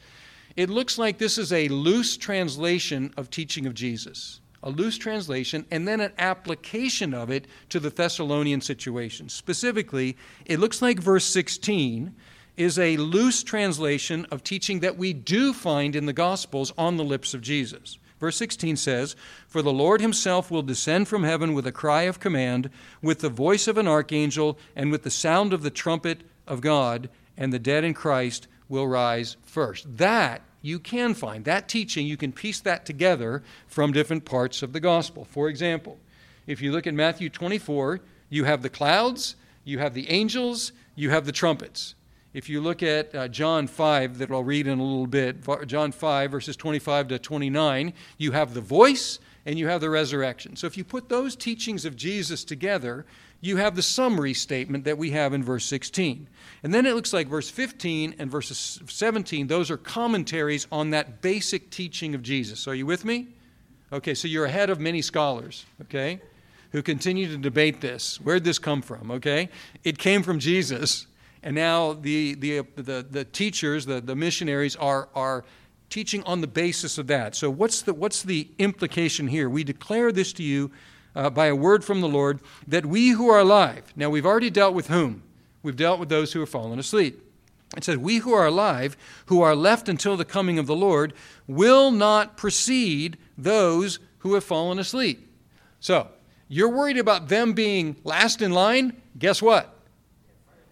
It 0.56 0.70
looks 0.70 0.98
like 0.98 1.18
this 1.18 1.38
is 1.38 1.52
a 1.52 1.68
loose 1.68 2.16
translation 2.16 3.12
of 3.16 3.30
teaching 3.30 3.66
of 3.66 3.74
Jesus 3.74 4.40
a 4.64 4.71
loose 4.71 4.99
translation, 4.99 5.64
and 5.71 5.87
then 5.87 6.00
an 6.00 6.12
application 6.18 7.14
of 7.14 7.30
it 7.30 7.47
to 7.68 7.78
the 7.78 7.90
Thessalonian 7.90 8.61
situation. 8.61 9.28
Specifically, 9.28 10.16
it 10.47 10.59
looks 10.59 10.83
like 10.83 10.99
verse 10.99 11.26
16 11.26 12.14
is 12.56 12.78
a 12.78 12.97
loose 12.97 13.42
translation 13.42 14.26
of 14.30 14.42
teaching 14.42 14.80
that 14.80 14.97
we 14.97 15.12
do 15.12 15.52
find 15.52 15.94
in 15.94 16.06
the 16.06 16.12
Gospels 16.12 16.73
on 16.78 16.97
the 16.97 17.04
lips 17.04 17.35
of 17.35 17.42
Jesus. 17.42 17.99
Verse 18.18 18.37
16 18.37 18.76
says, 18.76 19.16
For 19.47 19.61
the 19.61 19.73
Lord 19.73 20.00
himself 20.00 20.50
will 20.50 20.62
descend 20.62 21.09
from 21.09 21.25
heaven 21.25 21.52
with 21.52 21.66
a 21.66 21.73
cry 21.73 22.02
of 22.02 22.21
command, 22.21 22.71
with 23.02 23.21
the 23.21 23.28
voice 23.28 23.68
of 23.68 23.76
an 23.76 23.87
archangel, 23.87 24.59
and 24.75 24.90
with 24.90 25.02
the 25.02 25.11
sound 25.11 25.52
of 25.52 25.62
the 25.62 25.71
trumpet 25.71 26.23
of 26.47 26.61
God, 26.61 27.11
and 27.37 27.52
the 27.52 27.59
dead 27.59 27.85
in 27.85 27.92
Christ 27.92 28.47
will 28.68 28.88
rise 28.88 29.37
first. 29.42 29.99
That 29.99 30.42
you 30.64 30.78
can 30.78 31.12
find. 31.12 31.44
That 31.44 31.68
teaching, 31.68 32.06
you 32.06 32.16
can 32.16 32.33
piece 32.33 32.59
that 32.61 32.87
together 32.87 33.42
from 33.66 33.92
different 33.92 34.25
parts 34.25 34.62
of 34.62 34.73
the 34.73 34.80
gospel. 34.80 35.26
For 35.26 35.50
example, 35.50 35.99
if 36.47 36.62
you 36.62 36.73
look 36.73 36.87
at 36.87 36.94
Matthew 36.94 37.28
24, 37.28 38.00
you 38.30 38.44
have 38.44 38.62
the 38.62 38.71
clouds, 38.71 39.37
you 39.62 39.78
have 39.80 39.92
the 39.92 40.09
angels, 40.09 40.73
you 40.94 41.11
have 41.11 41.26
the 41.26 41.33
trumpets. 41.33 41.94
If 42.33 42.49
you 42.49 42.62
look 42.62 42.83
at 42.83 43.14
uh, 43.14 43.28
John 43.28 43.66
5, 43.66 44.16
that 44.16 44.30
I'll 44.30 44.42
read 44.42 44.66
in 44.66 44.78
a 44.78 44.83
little 44.83 45.06
bit, 45.06 45.37
John 45.66 45.92
5, 45.92 46.30
verses 46.30 46.56
25 46.56 47.09
to 47.09 47.18
29, 47.18 47.92
you 48.16 48.33
have 48.33 48.54
the 48.54 48.62
voice 48.62 49.18
and 49.44 49.59
you 49.59 49.68
have 49.68 49.83
the 49.83 49.90
resurrection. 49.90 50.56
So 50.56 50.66
if 50.66 50.78
you 50.78 50.85
put 50.85 51.11
those 51.11 51.37
teachings 51.37 51.85
of 51.85 51.94
Jesus 51.94 52.42
together, 52.42 53.04
you 53.46 53.56
have 53.58 53.76
the 53.76 53.82
summary 53.82 54.34
statement 54.34 54.84
that 54.84 54.96
we 54.96 55.10
have 55.10 55.34
in 55.34 55.42
verse 55.42 55.64
16. 55.66 56.28
And 56.62 56.72
then 56.72 56.86
it 56.86 56.94
looks 56.94 57.12
like 57.12 57.28
verse 57.28 57.50
15 57.50 58.14
and 58.18 58.30
verse 58.30 58.80
17, 58.86 59.46
those 59.46 59.70
are 59.70 59.76
commentaries 59.76 60.66
on 60.72 60.90
that 60.90 61.20
basic 61.20 61.70
teaching 61.70 62.14
of 62.14 62.22
Jesus. 62.22 62.66
Are 62.66 62.74
you 62.74 62.86
with 62.86 63.04
me? 63.04 63.28
Okay, 63.92 64.14
so 64.14 64.28
you're 64.28 64.46
ahead 64.46 64.70
of 64.70 64.80
many 64.80 65.02
scholars, 65.02 65.66
okay, 65.82 66.20
who 66.72 66.82
continue 66.82 67.28
to 67.28 67.36
debate 67.36 67.80
this. 67.80 68.20
Where'd 68.20 68.44
this 68.44 68.58
come 68.58 68.82
from, 68.82 69.10
okay? 69.10 69.50
It 69.84 69.98
came 69.98 70.22
from 70.22 70.38
Jesus. 70.38 71.06
And 71.42 71.54
now 71.54 71.92
the, 71.92 72.34
the, 72.34 72.60
the, 72.76 73.06
the 73.08 73.24
teachers, 73.26 73.84
the, 73.84 74.00
the 74.00 74.16
missionaries, 74.16 74.74
are, 74.74 75.10
are 75.14 75.44
teaching 75.90 76.22
on 76.24 76.40
the 76.40 76.46
basis 76.46 76.96
of 76.96 77.06
that. 77.08 77.36
So, 77.36 77.50
what's 77.50 77.82
the, 77.82 77.92
what's 77.92 78.22
the 78.22 78.48
implication 78.58 79.28
here? 79.28 79.50
We 79.50 79.62
declare 79.62 80.10
this 80.10 80.32
to 80.34 80.42
you 80.42 80.70
uh, 81.14 81.30
by 81.30 81.47
a 81.47 81.54
word 81.54 81.85
from 81.85 82.00
the 82.00 82.09
Lord 82.09 82.40
that 82.66 82.87
we 82.87 83.11
who 83.11 83.28
are 83.28 83.40
alive, 83.40 83.92
now 83.97 84.11
we've 84.11 84.26
already 84.26 84.50
dealt 84.50 84.75
with 84.75 84.88
whom? 84.88 85.23
We've 85.62 85.76
dealt 85.76 86.00
with 86.00 86.09
those 86.09 86.33
who 86.33 86.40
have 86.40 86.49
fallen 86.49 86.78
asleep. 86.78 87.21
It 87.76 87.85
says, 87.85 87.97
We 87.97 88.18
who 88.18 88.33
are 88.33 88.47
alive, 88.47 88.97
who 89.26 89.40
are 89.40 89.56
left 89.56 89.88
until 89.88 90.16
the 90.16 90.25
coming 90.25 90.59
of 90.59 90.66
the 90.66 90.76
Lord, 90.76 91.12
will 91.47 91.90
not 91.90 92.37
precede 92.37 93.16
those 93.37 93.99
who 94.18 94.35
have 94.35 94.44
fallen 94.44 94.78
asleep. 94.78 95.28
So, 95.80 96.09
you're 96.49 96.68
worried 96.68 96.99
about 96.99 97.28
them 97.28 97.52
being 97.52 97.97
last 98.04 98.42
in 98.42 98.52
line? 98.52 99.00
Guess 99.18 99.42
what? 99.42 99.75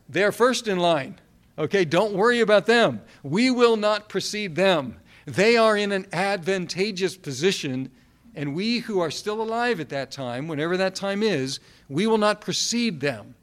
They're 0.09 0.33
first 0.33 0.69
in 0.69 0.79
line. 0.79 1.19
Okay, 1.59 1.85
don't 1.85 2.15
worry 2.15 2.41
about 2.41 2.67
them. 2.67 3.01
We 3.23 3.51
will 3.51 3.77
not 3.77 4.09
precede 4.09 4.55
them. 4.55 4.97
They 5.27 5.57
are 5.57 5.77
in 5.77 5.93
an 5.93 6.07
advantageous 6.13 7.17
position, 7.17 7.91
and 8.35 8.55
we 8.55 8.81
who 8.81 9.01
are 9.01 9.11
still 9.11 9.43
alive 9.43 9.81
at 9.81 9.91
that 9.91 10.11
time, 10.11 10.49
whenever 10.49 10.77
that 10.77 10.95
time 10.95 11.23
is, 11.23 11.61
we 11.89 12.07
will 12.07 12.19
not 12.19 12.41
precede 12.41 13.01
them. 13.01 13.35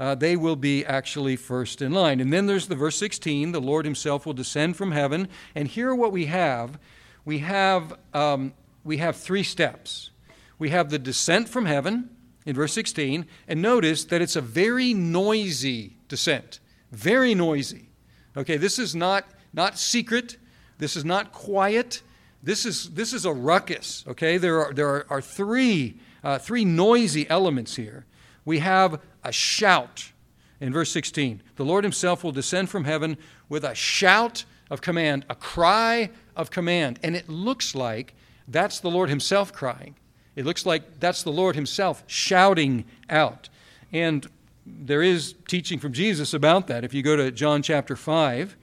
Uh, 0.00 0.14
they 0.14 0.36
will 0.36 0.56
be 0.56 0.84
actually 0.84 1.36
first 1.36 1.80
in 1.80 1.92
line. 1.92 2.18
And 2.18 2.32
then 2.32 2.46
there's 2.46 2.66
the 2.66 2.74
verse 2.74 2.96
16 2.96 3.52
the 3.52 3.60
Lord 3.60 3.84
Himself 3.84 4.26
will 4.26 4.32
descend 4.32 4.76
from 4.76 4.92
heaven. 4.92 5.28
And 5.54 5.68
here, 5.68 5.94
what 5.94 6.12
we 6.12 6.26
have 6.26 6.78
we 7.24 7.38
have, 7.38 7.94
um, 8.14 8.52
we 8.84 8.98
have 8.98 9.16
three 9.16 9.42
steps. 9.42 10.10
We 10.58 10.70
have 10.70 10.90
the 10.90 10.98
descent 10.98 11.48
from 11.48 11.66
heaven 11.66 12.10
in 12.44 12.54
verse 12.54 12.72
16, 12.72 13.26
and 13.46 13.62
notice 13.62 14.04
that 14.06 14.20
it's 14.20 14.36
a 14.36 14.40
very 14.40 14.92
noisy 14.92 15.96
descent. 16.08 16.58
Very 16.90 17.34
noisy. 17.34 17.90
Okay, 18.36 18.56
this 18.56 18.78
is 18.78 18.94
not, 18.94 19.24
not 19.52 19.78
secret. 19.78 20.36
This 20.78 20.96
is 20.96 21.04
not 21.04 21.32
quiet. 21.32 22.02
This 22.42 22.66
is, 22.66 22.90
this 22.90 23.12
is 23.12 23.24
a 23.24 23.32
ruckus. 23.32 24.04
Okay, 24.08 24.36
there 24.36 24.64
are, 24.64 24.72
there 24.72 24.88
are, 24.88 25.06
are 25.08 25.20
three, 25.20 25.98
uh, 26.24 26.38
three 26.38 26.64
noisy 26.64 27.28
elements 27.30 27.76
here. 27.76 28.04
We 28.44 28.58
have 28.58 29.00
a 29.22 29.30
shout 29.30 30.12
in 30.60 30.72
verse 30.72 30.90
16. 30.90 31.42
The 31.56 31.64
Lord 31.64 31.84
Himself 31.84 32.24
will 32.24 32.32
descend 32.32 32.68
from 32.70 32.84
heaven 32.84 33.16
with 33.48 33.64
a 33.64 33.74
shout 33.74 34.44
of 34.70 34.80
command, 34.80 35.24
a 35.28 35.34
cry 35.34 36.10
of 36.34 36.50
command. 36.50 36.98
And 37.02 37.14
it 37.14 37.28
looks 37.28 37.74
like 37.74 38.14
that's 38.48 38.80
the 38.80 38.90
Lord 38.90 39.08
Himself 39.08 39.52
crying. 39.52 39.94
It 40.34 40.44
looks 40.44 40.66
like 40.66 40.98
that's 40.98 41.22
the 41.22 41.30
Lord 41.30 41.54
Himself 41.54 42.02
shouting 42.06 42.84
out. 43.08 43.48
And 43.92 44.26
there 44.66 45.02
is 45.02 45.34
teaching 45.46 45.78
from 45.78 45.92
Jesus 45.92 46.34
about 46.34 46.66
that. 46.68 46.84
If 46.84 46.94
you 46.94 47.02
go 47.02 47.16
to 47.16 47.30
John 47.30 47.62
chapter 47.62 47.94
5, 47.94 48.52
uh, 48.52 48.56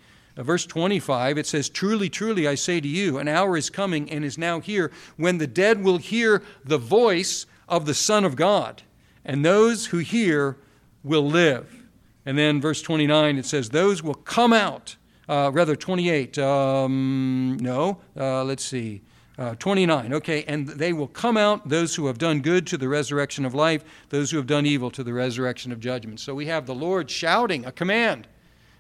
verse 0.43 0.65
25, 0.65 1.37
it 1.37 1.45
says, 1.45 1.69
Truly, 1.69 2.09
truly, 2.09 2.47
I 2.47 2.55
say 2.55 2.79
to 2.79 2.87
you, 2.87 3.17
an 3.17 3.27
hour 3.27 3.57
is 3.57 3.69
coming 3.69 4.09
and 4.09 4.23
is 4.23 4.37
now 4.37 4.59
here 4.59 4.91
when 5.17 5.37
the 5.37 5.47
dead 5.47 5.83
will 5.83 5.97
hear 5.97 6.41
the 6.63 6.77
voice 6.77 7.45
of 7.67 7.85
the 7.85 7.93
Son 7.93 8.23
of 8.23 8.35
God, 8.35 8.81
and 9.25 9.43
those 9.43 9.87
who 9.87 9.97
hear 9.97 10.57
will 11.03 11.27
live. 11.27 11.83
And 12.25 12.37
then 12.37 12.61
verse 12.61 12.81
29, 12.81 13.37
it 13.37 13.45
says, 13.45 13.69
Those 13.69 14.01
will 14.01 14.13
come 14.13 14.53
out. 14.53 14.95
Uh, 15.27 15.51
rather, 15.53 15.75
28. 15.75 16.37
Um, 16.39 17.57
no, 17.61 17.99
uh, 18.17 18.43
let's 18.43 18.63
see. 18.63 19.01
Uh, 19.37 19.55
29, 19.55 20.13
okay, 20.13 20.43
and 20.49 20.67
they 20.67 20.91
will 20.91 21.07
come 21.07 21.37
out, 21.37 21.69
those 21.69 21.95
who 21.95 22.07
have 22.07 22.17
done 22.17 22.41
good 22.41 22.67
to 22.67 22.77
the 22.77 22.89
resurrection 22.89 23.45
of 23.45 23.53
life, 23.53 23.85
those 24.09 24.31
who 24.31 24.37
have 24.37 24.47
done 24.47 24.65
evil 24.65 24.91
to 24.91 25.01
the 25.01 25.13
resurrection 25.13 25.71
of 25.71 25.79
judgment. 25.79 26.19
So 26.19 26.35
we 26.35 26.47
have 26.47 26.65
the 26.65 26.75
Lord 26.75 27.09
shouting 27.09 27.65
a 27.65 27.71
command. 27.71 28.27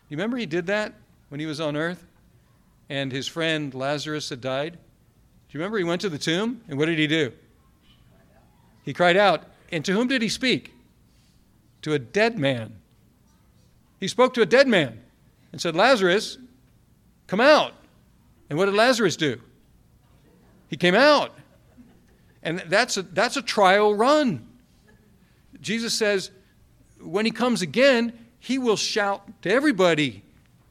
You 0.09 0.17
remember 0.17 0.35
he 0.35 0.45
did 0.45 0.65
that 0.67 0.93
when 1.29 1.39
he 1.39 1.45
was 1.45 1.59
on 1.59 1.75
earth 1.75 2.05
and 2.89 3.11
his 3.11 3.27
friend 3.27 3.73
Lazarus 3.73 4.29
had 4.29 4.41
died? 4.41 4.73
Do 4.73 5.57
you 5.57 5.59
remember 5.59 5.77
he 5.77 5.83
went 5.83 6.01
to 6.01 6.09
the 6.09 6.17
tomb 6.17 6.61
and 6.67 6.77
what 6.77 6.85
did 6.85 6.99
he 6.99 7.07
do? 7.07 7.31
He 8.83 8.93
cried 8.93 9.17
out. 9.17 9.43
And 9.71 9.85
to 9.85 9.93
whom 9.93 10.07
did 10.07 10.21
he 10.21 10.29
speak? 10.29 10.73
To 11.83 11.93
a 11.93 11.99
dead 11.99 12.37
man. 12.37 12.75
He 13.99 14.07
spoke 14.07 14.33
to 14.33 14.41
a 14.41 14.45
dead 14.45 14.67
man 14.67 14.99
and 15.51 15.61
said, 15.61 15.75
Lazarus, 15.75 16.37
come 17.27 17.39
out. 17.39 17.73
And 18.49 18.57
what 18.57 18.65
did 18.65 18.75
Lazarus 18.75 19.15
do? 19.15 19.39
He 20.69 20.77
came 20.77 20.95
out. 20.95 21.35
And 22.41 22.59
that's 22.67 22.97
a, 22.97 23.03
that's 23.03 23.37
a 23.37 23.41
trial 23.41 23.93
run. 23.93 24.47
Jesus 25.61 25.93
says, 25.93 26.31
when 27.01 27.25
he 27.25 27.31
comes 27.31 27.61
again, 27.61 28.13
he 28.39 28.57
will 28.57 28.77
shout 28.77 29.41
to 29.41 29.51
everybody, 29.51 30.23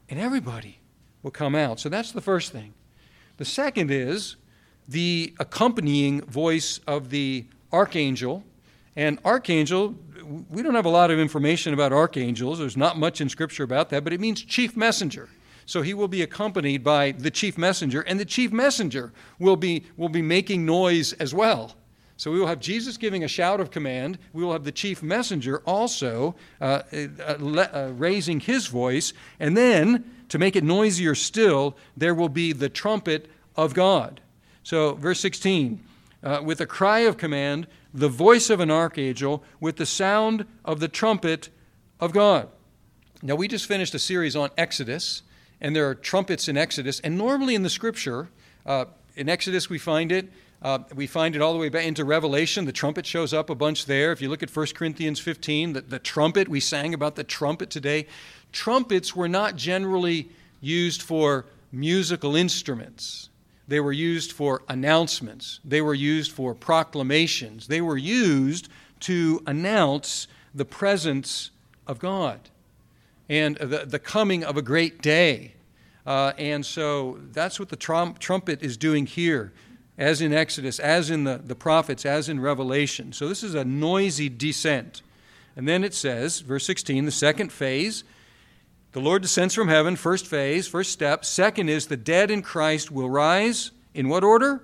and 0.09 0.19
everybody 0.19 0.79
will 1.23 1.31
come 1.31 1.55
out. 1.55 1.79
So 1.79 1.89
that's 1.89 2.11
the 2.11 2.21
first 2.21 2.51
thing. 2.51 2.73
The 3.37 3.45
second 3.45 3.91
is 3.91 4.35
the 4.87 5.33
accompanying 5.39 6.21
voice 6.21 6.79
of 6.87 7.09
the 7.09 7.45
archangel. 7.71 8.43
And 8.95 9.19
archangel, 9.23 9.95
we 10.49 10.61
don't 10.63 10.75
have 10.75 10.85
a 10.85 10.89
lot 10.89 11.11
of 11.11 11.19
information 11.19 11.73
about 11.73 11.93
archangels. 11.93 12.59
There's 12.59 12.75
not 12.75 12.97
much 12.97 13.21
in 13.21 13.29
Scripture 13.29 13.63
about 13.63 13.89
that, 13.89 14.03
but 14.03 14.13
it 14.13 14.19
means 14.19 14.41
chief 14.43 14.75
messenger. 14.75 15.29
So 15.65 15.83
he 15.83 15.93
will 15.93 16.07
be 16.07 16.23
accompanied 16.23 16.83
by 16.83 17.11
the 17.11 17.29
chief 17.29 17.55
messenger, 17.55 18.01
and 18.01 18.19
the 18.19 18.25
chief 18.25 18.51
messenger 18.51 19.13
will 19.37 19.55
be, 19.55 19.85
will 19.97 20.09
be 20.09 20.23
making 20.23 20.65
noise 20.65 21.13
as 21.13 21.33
well. 21.33 21.75
So 22.19 22.31
we 22.31 22.39
will 22.41 22.47
have 22.47 22.59
Jesus 22.59 22.97
giving 22.97 23.23
a 23.23 23.29
shout 23.29 23.61
of 23.61 23.71
command. 23.71 24.19
We 24.33 24.43
will 24.43 24.51
have 24.51 24.65
the 24.65 24.73
chief 24.73 25.01
messenger 25.01 25.59
also 25.59 26.35
uh, 26.59 26.81
uh, 26.91 26.97
uh, 27.25 27.91
raising 27.95 28.41
his 28.41 28.67
voice. 28.67 29.13
And 29.39 29.55
then, 29.55 30.03
to 30.27 30.37
make 30.37 30.57
it 30.57 30.65
noisier 30.65 31.15
still, 31.15 31.77
there 31.95 32.13
will 32.13 32.27
be 32.27 32.51
the 32.51 32.67
trumpet 32.67 33.31
of 33.55 33.73
God. 33.73 34.19
So, 34.63 34.95
verse 34.95 35.21
16 35.21 35.81
uh, 36.21 36.41
with 36.43 36.59
a 36.59 36.65
cry 36.65 36.99
of 36.99 37.15
command, 37.15 37.67
the 37.93 38.09
voice 38.09 38.49
of 38.49 38.59
an 38.59 38.69
archangel, 38.69 39.41
with 39.61 39.77
the 39.77 39.85
sound 39.85 40.45
of 40.65 40.81
the 40.81 40.89
trumpet 40.89 41.47
of 42.01 42.11
God. 42.11 42.49
Now, 43.21 43.35
we 43.35 43.47
just 43.47 43.65
finished 43.65 43.95
a 43.95 43.99
series 43.99 44.35
on 44.35 44.49
Exodus 44.57 45.21
and 45.61 45.73
there 45.73 45.87
are 45.87 45.95
trumpets 45.95 46.49
in 46.49 46.57
Exodus. 46.57 46.99
And 46.99 47.17
normally 47.17 47.55
in 47.55 47.63
the 47.63 47.69
scripture, 47.69 48.27
uh, 48.65 48.85
in 49.15 49.29
Exodus 49.29 49.69
we 49.69 49.77
find 49.77 50.11
it. 50.11 50.29
Uh, 50.61 50.79
we 50.93 51.07
find 51.07 51.35
it 51.35 51.41
all 51.41 51.53
the 51.53 51.59
way 51.59 51.69
back 51.69 51.85
into 51.85 52.03
Revelation. 52.03 52.65
The 52.65 52.71
trumpet 52.71 53.05
shows 53.05 53.33
up 53.33 53.49
a 53.49 53.55
bunch 53.55 53.85
there. 53.85 54.11
If 54.11 54.21
you 54.21 54.29
look 54.29 54.43
at 54.43 54.53
1 54.53 54.67
Corinthians 54.75 55.19
15, 55.19 55.73
the, 55.73 55.81
the 55.81 55.99
trumpet, 55.99 56.49
we 56.49 56.59
sang 56.59 56.93
about 56.93 57.15
the 57.15 57.23
trumpet 57.23 57.69
today. 57.69 58.07
Trumpets 58.51 59.15
were 59.15 59.29
not 59.29 59.55
generally 59.55 60.29
used 60.59 61.01
for 61.01 61.45
musical 61.71 62.35
instruments. 62.35 63.29
They 63.69 63.79
were 63.79 63.93
used 63.93 64.31
for 64.31 64.63
announcements. 64.67 65.59
They 65.63 65.81
were 65.81 65.93
used 65.93 66.31
for 66.31 66.53
proclamations. 66.55 67.67
They 67.67 67.81
were 67.81 67.97
used 67.97 68.67
to 69.01 69.41
announce 69.45 70.27
the 70.53 70.65
presence 70.65 71.51
of 71.87 71.99
God 71.99 72.39
and 73.29 73.55
the, 73.57 73.85
the 73.85 73.99
coming 73.99 74.43
of 74.43 74.57
a 74.57 74.61
great 74.61 75.01
day. 75.01 75.53
Uh, 76.05 76.33
and 76.37 76.65
so 76.65 77.19
that's 77.31 77.59
what 77.59 77.69
the 77.69 77.75
trum- 77.75 78.15
trumpet 78.15 78.63
is 78.63 78.75
doing 78.75 79.05
here, 79.05 79.53
as 79.99 80.21
in 80.21 80.31
Exodus, 80.31 80.79
as 80.79 81.09
in 81.09 81.25
the, 81.25 81.41
the 81.43 81.55
prophets, 81.55 82.05
as 82.05 82.29
in 82.29 82.39
Revelation. 82.39 83.11
So 83.11 83.27
this 83.27 83.43
is 83.43 83.53
a 83.53 83.65
noisy 83.65 84.29
descent. 84.29 85.01
And 85.57 85.67
then 85.67 85.83
it 85.83 85.93
says, 85.93 86.39
verse 86.39 86.65
16, 86.65 87.03
the 87.03 87.11
second 87.11 87.51
phase, 87.51 88.05
the 88.93 89.01
Lord 89.01 89.21
descends 89.21 89.53
from 89.53 89.67
heaven, 89.67 89.97
first 89.97 90.25
phase, 90.25 90.69
first 90.69 90.93
step. 90.93 91.25
Second 91.25 91.67
is 91.67 91.87
the 91.87 91.97
dead 91.97 92.31
in 92.31 92.41
Christ 92.41 92.89
will 92.89 93.09
rise. 93.09 93.71
In 93.93 94.07
what 94.07 94.23
order? 94.23 94.63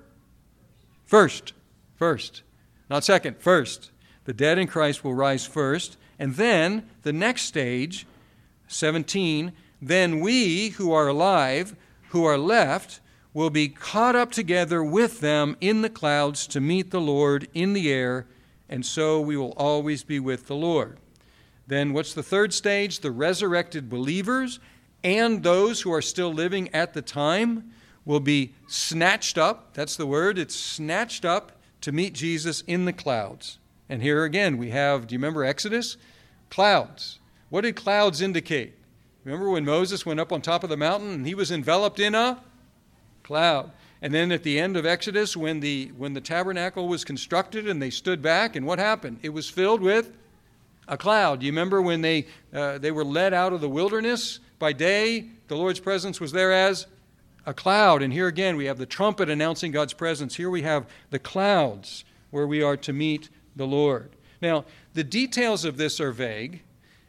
First. 1.04 1.52
First. 1.96 2.42
Not 2.90 3.04
second, 3.04 3.38
first. 3.40 3.92
The 4.24 4.34
dead 4.34 4.58
in 4.58 4.68
Christ 4.68 5.04
will 5.04 5.14
rise 5.14 5.46
first. 5.46 5.98
And 6.18 6.36
then 6.36 6.90
the 7.04 7.14
next 7.14 7.42
stage 7.42 8.08
17, 8.70 9.52
then 9.82 10.22
we 10.22 10.70
who 10.70 10.94
are 10.94 11.10
alive, 11.10 11.76
who 12.10 12.24
are 12.24 12.38
left, 12.38 13.02
will 13.36 13.50
be 13.50 13.68
caught 13.68 14.16
up 14.16 14.32
together 14.32 14.82
with 14.82 15.20
them 15.20 15.58
in 15.60 15.82
the 15.82 15.90
clouds 15.90 16.48
to 16.48 16.62
meet 16.62 16.90
the 16.90 17.02
Lord 17.02 17.50
in 17.54 17.74
the 17.74 17.92
air, 17.92 18.26
and 18.70 18.86
so 18.86 19.20
we 19.20 19.36
will 19.36 19.52
always 19.58 20.06
be 20.06 20.22
with 20.22 20.48
the 20.48 20.56
Lord. 20.56 20.98
Then, 21.68 21.92
what's 21.92 22.14
the 22.14 22.24
third 22.24 22.54
stage? 22.54 23.02
The 23.02 23.12
resurrected 23.12 23.90
believers 23.90 24.62
and 25.04 25.44
those 25.44 25.82
who 25.82 25.92
are 25.92 26.02
still 26.02 26.34
living 26.34 26.74
at 26.74 26.94
the 26.94 27.02
time 27.02 27.72
will 28.06 28.22
be 28.22 28.54
snatched 28.68 29.38
up. 29.38 29.74
That's 29.74 29.98
the 29.98 30.08
word. 30.08 30.40
It's 30.40 30.56
snatched 30.56 31.26
up 31.26 31.52
to 31.82 31.92
meet 31.92 32.14
Jesus 32.14 32.62
in 32.62 32.86
the 32.86 32.94
clouds. 32.94 33.60
And 33.90 34.02
here 34.02 34.24
again, 34.24 34.58
we 34.58 34.70
have, 34.70 35.08
do 35.08 35.14
you 35.14 35.20
remember 35.20 35.44
Exodus? 35.44 35.98
Clouds. 36.50 37.20
What 37.50 37.62
did 37.62 37.76
clouds 37.76 38.22
indicate? 38.22 38.76
Remember 39.26 39.50
when 39.50 39.66
Moses 39.66 40.06
went 40.06 40.22
up 40.22 40.32
on 40.32 40.42
top 40.42 40.64
of 40.64 40.70
the 40.70 40.78
mountain 40.78 41.12
and 41.12 41.28
he 41.28 41.36
was 41.36 41.52
enveloped 41.52 42.00
in 42.00 42.16
a 42.16 42.42
cloud? 43.26 43.72
And 44.02 44.14
then 44.14 44.32
at 44.32 44.44
the 44.44 44.60
end 44.60 44.78
of 44.78 44.86
Exodus, 44.86 45.36
when 45.36 45.60
the, 45.60 45.92
when 45.98 46.14
the 46.14 46.22
tabernacle 46.22 46.88
was 46.88 47.04
constructed 47.04 47.68
and 47.68 47.82
they 47.82 47.90
stood 47.90 48.22
back, 48.22 48.56
and 48.56 48.66
what 48.66 48.80
happened? 48.80 49.20
It 49.24 49.30
was 49.30 49.50
filled 49.50 49.82
with 49.82 50.12
a 50.88 50.96
cloud. 50.96 51.42
You 51.42 51.52
remember 51.52 51.82
when 51.82 52.02
they, 52.02 52.28
uh, 52.54 52.78
they 52.78 52.92
were 52.92 53.04
led 53.04 53.34
out 53.34 53.52
of 53.52 53.62
the 53.62 53.70
wilderness 53.70 54.40
by 54.60 54.74
day? 54.74 55.26
The 55.48 55.58
Lord's 55.58 55.80
presence 55.80 56.22
was 56.22 56.32
there 56.32 56.54
as 56.54 56.88
a 57.46 57.54
cloud. 57.54 58.02
And 58.02 58.14
here 58.14 58.28
again, 58.28 58.58
we 58.58 58.66
have 58.66 58.78
the 58.78 58.86
trumpet 58.86 59.30
announcing 59.30 59.72
God's 59.72 59.94
presence. 59.94 60.36
Here 60.36 60.50
we 60.50 60.62
have 60.62 60.88
the 61.10 61.20
clouds 61.20 62.06
where 62.32 62.48
we 62.48 62.62
are 62.62 62.78
to 62.78 62.94
meet 62.94 63.30
the 63.56 63.68
Lord. 63.68 64.10
Now, 64.42 64.66
the 64.94 65.04
details 65.04 65.66
of 65.66 65.78
this 65.78 66.00
are 66.00 66.12
vague, 66.12 66.62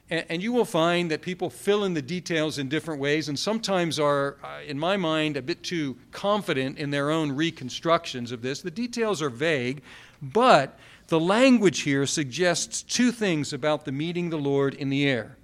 and, 0.08 0.40
you 0.40 0.52
will 0.52 0.64
find 0.64 1.10
that 1.10 1.20
people 1.20 1.50
fill 1.50 1.82
in 1.82 1.94
the 1.94 2.02
details 2.02 2.58
in 2.58 2.68
different 2.68 3.00
ways 3.00 3.28
and 3.28 3.36
sometimes 3.36 3.98
are, 3.98 4.36
uh, 4.44 4.60
in 4.64 4.78
my 4.78 4.96
mind, 4.96 5.36
a 5.36 5.42
bit 5.42 5.64
too 5.64 5.96
confident 6.12 6.78
in 6.78 6.90
their 6.90 7.10
own 7.10 7.32
reconstructions 7.32 8.30
of 8.30 8.40
this. 8.40 8.62
The 8.62 8.70
details 8.70 9.20
are 9.20 9.30
vague, 9.30 9.82
but 10.22 10.78
the 11.08 11.18
language 11.18 11.80
here 11.80 12.06
suggests 12.06 12.82
two 12.82 13.10
things 13.10 13.52
about 13.52 13.84
the 13.84 13.92
meeting 13.92 14.30
the 14.30 14.38
Lord 14.38 14.74
in 14.74 14.90
the 14.90 15.08
air. 15.08 15.36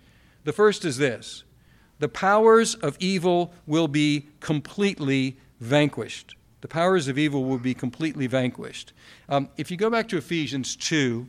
The 0.44 0.52
first 0.52 0.84
is 0.84 0.96
this 0.96 1.42
the 1.98 2.08
powers 2.08 2.74
of 2.74 2.96
evil 3.00 3.52
will 3.66 3.88
be 3.88 4.26
completely 4.40 5.36
vanquished. 5.60 6.36
The 6.60 6.68
powers 6.68 7.08
of 7.08 7.18
evil 7.18 7.44
will 7.44 7.58
be 7.58 7.74
completely 7.74 8.28
vanquished. 8.28 8.92
Um, 9.28 9.48
if 9.56 9.70
you 9.70 9.76
go 9.76 9.90
back 9.90 10.08
to 10.08 10.16
Ephesians 10.16 10.76
2, 10.76 11.26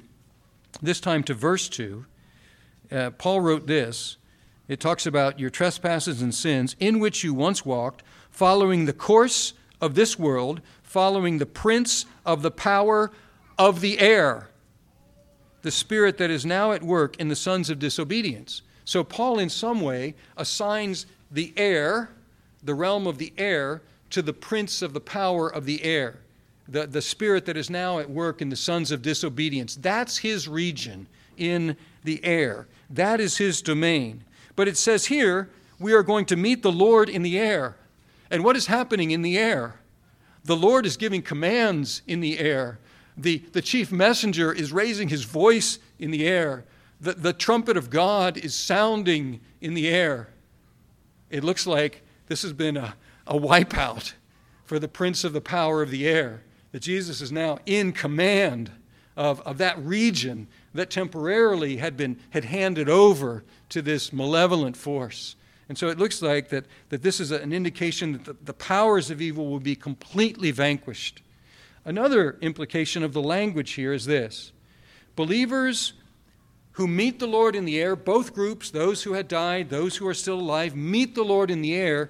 this 0.81 0.99
time 0.99 1.23
to 1.23 1.33
verse 1.33 1.69
2, 1.69 2.05
uh, 2.93 3.11
Paul 3.11 3.41
wrote 3.41 3.67
this. 3.67 4.17
It 4.67 4.79
talks 4.79 5.05
about 5.05 5.39
your 5.39 5.49
trespasses 5.49 6.21
and 6.21 6.33
sins 6.33 6.75
in 6.79 6.99
which 6.99 7.23
you 7.23 7.33
once 7.33 7.65
walked, 7.65 8.03
following 8.29 8.85
the 8.85 8.93
course 8.93 9.53
of 9.81 9.95
this 9.95 10.17
world, 10.17 10.61
following 10.83 11.37
the 11.37 11.45
prince 11.45 12.05
of 12.25 12.41
the 12.41 12.51
power 12.51 13.11
of 13.57 13.81
the 13.81 13.99
air, 13.99 14.49
the 15.61 15.71
spirit 15.71 16.17
that 16.17 16.29
is 16.29 16.45
now 16.45 16.71
at 16.71 16.83
work 16.83 17.17
in 17.17 17.27
the 17.27 17.35
sons 17.35 17.69
of 17.69 17.79
disobedience. 17.79 18.61
So, 18.85 19.03
Paul, 19.03 19.39
in 19.39 19.49
some 19.49 19.81
way, 19.81 20.15
assigns 20.37 21.05
the 21.31 21.53
air, 21.57 22.09
the 22.63 22.75
realm 22.75 23.07
of 23.07 23.17
the 23.17 23.33
air, 23.37 23.81
to 24.11 24.21
the 24.21 24.33
prince 24.33 24.81
of 24.81 24.93
the 24.93 25.01
power 25.01 25.51
of 25.51 25.65
the 25.65 25.83
air, 25.83 26.19
the, 26.67 26.85
the 26.85 27.01
spirit 27.01 27.45
that 27.45 27.57
is 27.57 27.69
now 27.69 27.99
at 27.99 28.09
work 28.09 28.41
in 28.41 28.49
the 28.49 28.55
sons 28.55 28.91
of 28.91 29.01
disobedience. 29.01 29.75
That's 29.75 30.17
his 30.17 30.47
region 30.47 31.07
in 31.37 31.75
the 32.03 32.23
air, 32.23 32.67
that 32.95 33.19
is 33.19 33.37
his 33.37 33.61
domain. 33.61 34.23
But 34.55 34.67
it 34.67 34.77
says 34.77 35.05
here, 35.05 35.49
we 35.79 35.93
are 35.93 36.03
going 36.03 36.25
to 36.25 36.35
meet 36.35 36.63
the 36.63 36.71
Lord 36.71 37.09
in 37.09 37.23
the 37.23 37.37
air. 37.37 37.75
And 38.29 38.43
what 38.43 38.55
is 38.55 38.67
happening 38.67 39.11
in 39.11 39.21
the 39.21 39.37
air? 39.37 39.79
The 40.43 40.55
Lord 40.55 40.85
is 40.85 40.97
giving 40.97 41.21
commands 41.21 42.01
in 42.07 42.19
the 42.19 42.39
air. 42.39 42.79
The, 43.17 43.39
the 43.53 43.61
chief 43.61 43.91
messenger 43.91 44.51
is 44.51 44.71
raising 44.71 45.09
his 45.09 45.23
voice 45.23 45.79
in 45.99 46.11
the 46.11 46.27
air 46.27 46.65
the, 47.03 47.13
the 47.13 47.33
trumpet 47.33 47.75
of 47.75 47.89
God 47.89 48.37
is 48.37 48.55
sounding 48.55 49.41
in 49.59 49.73
the 49.73 49.89
air. 49.89 50.29
It 51.29 51.43
looks 51.43 51.67
like 51.67 52.01
this 52.27 52.43
has 52.43 52.53
been 52.53 52.77
a, 52.77 52.95
a 53.27 53.37
wipeout 53.37 54.13
for 54.63 54.79
the 54.79 54.87
prince 54.87 55.25
of 55.25 55.33
the 55.33 55.41
power 55.41 55.81
of 55.81 55.91
the 55.91 56.07
air, 56.07 56.43
that 56.71 56.81
Jesus 56.81 57.19
is 57.19 57.29
now 57.29 57.59
in 57.65 57.91
command 57.91 58.71
of, 59.17 59.41
of 59.41 59.57
that 59.57 59.77
region 59.79 60.47
that 60.73 60.89
temporarily 60.89 61.77
had 61.77 61.95
been 61.95 62.19
had 62.31 62.45
handed 62.45 62.89
over 62.89 63.43
to 63.69 63.81
this 63.81 64.11
malevolent 64.11 64.77
force. 64.77 65.35
And 65.69 65.77
so 65.77 65.87
it 65.87 65.97
looks 65.97 66.21
like 66.21 66.49
that, 66.49 66.65
that 66.89 67.03
this 67.03 67.19
is 67.19 67.31
an 67.31 67.53
indication 67.53 68.13
that 68.13 68.25
the, 68.25 68.35
the 68.43 68.53
powers 68.53 69.09
of 69.09 69.21
evil 69.21 69.47
will 69.47 69.59
be 69.59 69.75
completely 69.75 70.51
vanquished. 70.51 71.21
Another 71.85 72.37
implication 72.41 73.03
of 73.03 73.13
the 73.13 73.21
language 73.21 73.71
here 73.71 73.93
is 73.93 74.05
this 74.05 74.51
believers 75.15 75.93
who 76.73 76.87
meet 76.87 77.19
the 77.19 77.27
Lord 77.27 77.55
in 77.55 77.65
the 77.65 77.79
air, 77.79 77.95
both 77.95 78.33
groups, 78.33 78.71
those 78.71 79.03
who 79.03 79.13
had 79.13 79.27
died, 79.27 79.69
those 79.69 79.95
who 79.95 80.07
are 80.07 80.13
still 80.13 80.39
alive, 80.39 80.75
meet 80.75 81.13
the 81.13 81.23
Lord 81.23 81.51
in 81.51 81.61
the 81.61 81.75
air. 81.75 82.09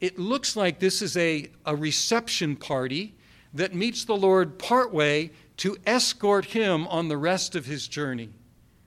It 0.00 0.18
looks 0.18 0.56
like 0.56 0.80
this 0.80 1.00
is 1.00 1.16
a, 1.16 1.48
a 1.64 1.76
reception 1.76 2.56
party 2.56 3.14
that 3.54 3.74
meets 3.74 4.04
the 4.04 4.16
Lord 4.16 4.58
partway 4.58 5.30
to 5.60 5.76
escort 5.86 6.46
him 6.46 6.86
on 6.88 7.08
the 7.08 7.18
rest 7.18 7.54
of 7.54 7.66
his 7.66 7.86
journey. 7.86 8.30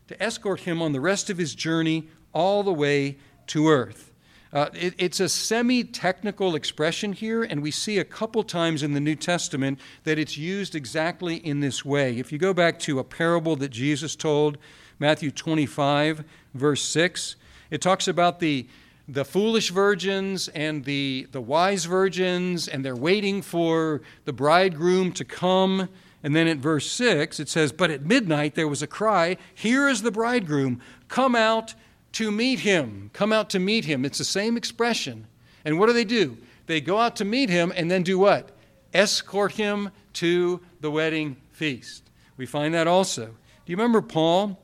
To 0.07 0.21
escort 0.21 0.61
him 0.61 0.81
on 0.81 0.91
the 0.91 0.99
rest 0.99 1.29
of 1.29 1.37
his 1.37 1.53
journey 1.53 2.07
all 2.33 2.63
the 2.63 2.73
way 2.73 3.19
to 3.47 3.69
earth. 3.69 4.11
Uh, 4.51 4.69
it, 4.73 4.95
it's 4.97 5.19
a 5.19 5.29
semi 5.29 5.83
technical 5.83 6.55
expression 6.55 7.13
here, 7.13 7.43
and 7.43 7.61
we 7.61 7.69
see 7.69 7.99
a 7.99 8.03
couple 8.03 8.43
times 8.43 8.81
in 8.81 8.93
the 8.93 8.99
New 8.99 9.15
Testament 9.15 9.79
that 10.03 10.17
it's 10.17 10.35
used 10.35 10.73
exactly 10.73 11.35
in 11.35 11.59
this 11.59 11.85
way. 11.85 12.17
If 12.17 12.31
you 12.31 12.39
go 12.39 12.55
back 12.55 12.79
to 12.79 12.97
a 12.97 13.03
parable 13.03 13.55
that 13.57 13.69
Jesus 13.69 14.15
told, 14.15 14.57
Matthew 14.97 15.29
25, 15.29 16.23
verse 16.55 16.81
6. 16.81 17.35
It 17.69 17.81
talks 17.81 18.07
about 18.07 18.39
the, 18.39 18.67
the 19.07 19.25
foolish 19.25 19.69
virgins 19.69 20.47
and 20.47 20.83
the, 20.85 21.27
the 21.31 21.41
wise 21.41 21.85
virgins, 21.85 22.67
and 22.67 22.83
they're 22.83 22.95
waiting 22.95 23.43
for 23.43 24.01
the 24.25 24.33
bridegroom 24.33 25.11
to 25.13 25.23
come. 25.23 25.89
And 26.23 26.33
then 26.33 26.47
at 26.47 26.57
verse 26.57 26.89
6, 26.89 27.39
it 27.41 27.49
says, 27.49 27.73
But 27.73 27.91
at 27.91 28.05
midnight 28.05 28.55
there 28.55 28.67
was 28.67 28.81
a 28.81 28.87
cry, 28.87 29.37
Here 29.53 29.89
is 29.89 30.01
the 30.01 30.11
bridegroom, 30.11 30.81
come 31.09 31.35
out 31.35 31.75
to 32.13 32.31
meet 32.31 32.59
him. 32.61 33.09
Come 33.13 33.33
out 33.33 33.49
to 33.51 33.59
meet 33.59 33.85
him. 33.85 34.05
It's 34.05 34.19
the 34.19 34.23
same 34.23 34.55
expression. 34.55 35.27
And 35.65 35.77
what 35.77 35.87
do 35.87 35.93
they 35.93 36.05
do? 36.05 36.37
They 36.65 36.79
go 36.79 36.97
out 36.97 37.17
to 37.17 37.25
meet 37.25 37.49
him 37.49 37.73
and 37.75 37.91
then 37.91 38.03
do 38.03 38.17
what? 38.17 38.51
Escort 38.93 39.53
him 39.53 39.89
to 40.13 40.61
the 40.79 40.91
wedding 40.91 41.35
feast. 41.51 42.09
We 42.37 42.45
find 42.45 42.73
that 42.73 42.87
also. 42.87 43.25
Do 43.25 43.71
you 43.71 43.75
remember 43.75 44.01
Paul? 44.01 44.59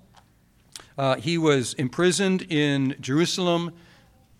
Uh, 0.97 1.15
he 1.15 1.37
was 1.37 1.73
imprisoned 1.75 2.43
in 2.49 2.95
Jerusalem. 2.99 3.73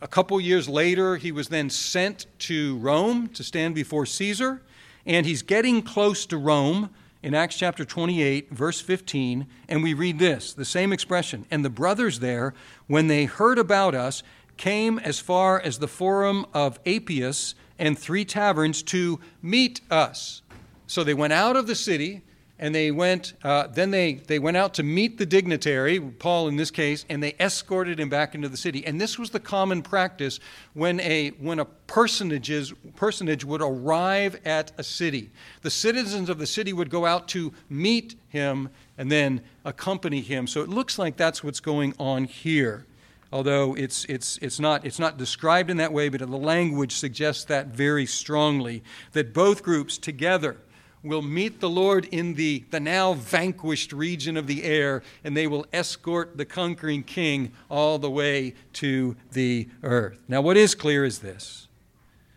A 0.02 0.08
couple 0.08 0.40
years 0.40 0.70
later, 0.70 1.18
he 1.18 1.32
was 1.32 1.50
then 1.50 1.70
sent 1.70 2.28
to 2.40 2.78
Rome 2.78 3.28
to 3.30 3.44
stand 3.44 3.76
before 3.76 4.06
Caesar. 4.06 4.62
And 5.06 5.26
he's 5.26 5.42
getting 5.42 5.82
close 5.82 6.26
to 6.28 6.38
Rome 6.38 6.90
in 7.22 7.34
Acts 7.34 7.56
chapter 7.58 7.84
28, 7.84 8.52
verse 8.52 8.80
15. 8.82 9.48
And 9.68 9.84
we 9.84 9.94
read 9.94 10.20
this 10.20 10.54
the 10.54 10.66
same 10.66 10.94
expression. 10.94 11.46
And 11.52 11.64
the 11.64 11.70
brothers 11.70 12.20
there, 12.20 12.54
when 12.88 13.08
they 13.08 13.26
heard 13.26 13.58
about 13.58 13.96
us, 13.96 14.24
came 14.58 15.00
as 15.00 15.20
far 15.20 15.60
as 15.60 15.80
the 15.80 15.88
forum 15.88 16.46
of 16.54 16.80
Appius 16.86 17.56
and 17.78 17.98
three 17.98 18.26
taverns 18.26 18.84
to 18.84 19.20
meet 19.42 19.82
us. 19.90 20.42
So 20.88 21.04
they 21.04 21.14
went 21.14 21.34
out 21.34 21.56
of 21.56 21.68
the 21.68 21.76
city 21.76 22.24
and 22.60 22.76
they 22.76 22.92
went 22.92 23.34
uh, 23.44 23.68
then 23.68 23.92
they, 23.92 24.14
they 24.14 24.38
went 24.38 24.58
out 24.58 24.74
to 24.76 24.84
meet 24.84 25.18
the 25.18 25.26
dignitary 25.26 26.00
paul 26.00 26.48
in 26.48 26.58
this 26.58 26.70
case 26.70 27.06
and 27.10 27.24
they 27.24 27.34
escorted 27.40 28.00
him 28.00 28.10
back 28.10 28.36
into 28.36 28.50
the 28.50 28.58
city. 28.58 28.86
And 28.86 29.00
this 29.00 29.18
was 29.18 29.30
the 29.32 29.40
common 29.40 29.82
practice 29.82 30.40
when 30.74 31.00
a 31.00 31.30
when 31.30 31.60
a 31.60 31.66
personages, 31.66 32.74
personage 32.96 33.44
would 33.44 33.62
arrive 33.62 34.40
at 34.46 34.72
a 34.78 34.84
city. 34.84 35.30
The 35.62 35.72
citizens 35.72 36.30
of 36.30 36.38
the 36.38 36.46
city 36.46 36.74
would 36.74 36.90
go 36.90 37.06
out 37.06 37.28
to 37.30 37.54
meet 37.70 38.16
him 38.28 38.70
and 38.98 39.12
then 39.12 39.42
accompany 39.66 40.22
him. 40.22 40.46
So 40.46 40.62
it 40.62 40.70
looks 40.70 41.00
like 41.00 41.18
that's 41.18 41.44
what's 41.44 41.60
going 41.60 41.96
on 41.98 42.26
here. 42.26 42.86
Although 43.32 43.76
it's, 43.76 44.06
it's, 44.06 44.40
it's, 44.42 44.60
not, 44.60 44.86
it's 44.86 44.98
not 44.98 45.18
described 45.18 45.70
in 45.70 45.78
that 45.78 45.94
way 45.94 46.10
but 46.10 46.20
the 46.20 46.28
language 46.28 46.94
suggests 46.94 47.46
that 47.46 47.68
very 47.68 48.06
strongly 48.06 48.84
that 49.14 49.34
both 49.34 49.62
groups 49.64 49.98
together 49.98 50.58
will 51.04 51.22
meet 51.22 51.60
the 51.60 51.70
Lord 51.70 52.06
in 52.06 52.34
the, 52.34 52.66
the 52.72 52.80
now 52.80 53.14
vanquished 53.14 53.94
region 53.94 54.36
of 54.36 54.48
the 54.48 54.64
air, 54.64 55.02
and 55.24 55.36
they 55.36 55.48
will 55.48 55.66
escort 55.72 56.38
the 56.38 56.46
conquering 56.46 57.04
king 57.04 57.52
all 57.70 57.98
the 57.98 58.12
way 58.12 58.54
to 58.74 59.16
the 59.32 59.70
earth. 59.84 60.20
Now, 60.28 60.42
what 60.42 60.58
is 60.58 60.76
clear 60.76 61.06
is 61.06 61.20
this. 61.20 61.68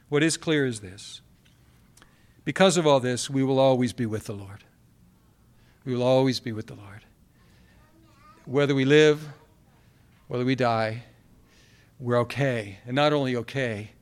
What 0.08 0.22
is 0.22 0.36
clear 0.36 0.66
is 0.66 0.80
this. 0.80 1.20
Because 2.44 2.76
of 2.76 2.86
all 2.86 3.00
this, 3.00 3.30
we 3.30 3.42
will 3.42 3.58
always 3.58 3.92
be 3.92 4.06
with 4.06 4.24
the 4.24 4.32
Lord. 4.32 4.64
We 5.84 5.94
will 5.94 6.02
always 6.02 6.38
be 6.38 6.52
with 6.52 6.66
the 6.66 6.74
Lord. 6.74 7.04
Whether 8.44 8.74
we 8.74 8.84
live, 8.84 9.28
whether 10.28 10.44
we 10.44 10.54
die, 10.54 11.04
we're 11.98 12.18
okay. 12.20 12.78
And 12.86 12.94
not 12.94 13.12
only 13.12 13.36
okay, 13.36 13.92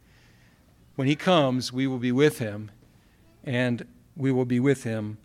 when 0.97 1.07
He 1.07 1.17
comes, 1.17 1.73
we 1.73 1.87
will 1.87 1.99
be 1.99 2.13
with 2.13 2.39
Him. 2.39 2.71
And 3.45 3.87
we 4.17 4.33
will 4.33 4.45
be 4.45 4.61
with 4.61 4.85
him 4.85 5.19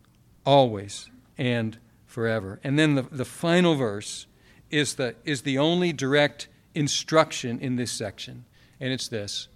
always 0.45 1.09
and 1.37 1.77
forever. 2.05 2.59
And 2.63 2.79
then 2.79 2.95
the, 2.95 3.01
the 3.03 3.25
final 3.25 3.75
verse 3.75 4.27
is 4.69 4.95
the, 4.95 5.15
is 5.23 5.41
the 5.41 5.57
only 5.57 5.93
direct 5.93 6.47
instruction 6.73 7.59
in 7.59 7.75
this 7.75 7.91
section, 7.91 8.45
and 8.79 8.91
it's 8.91 9.07
this 9.07 9.47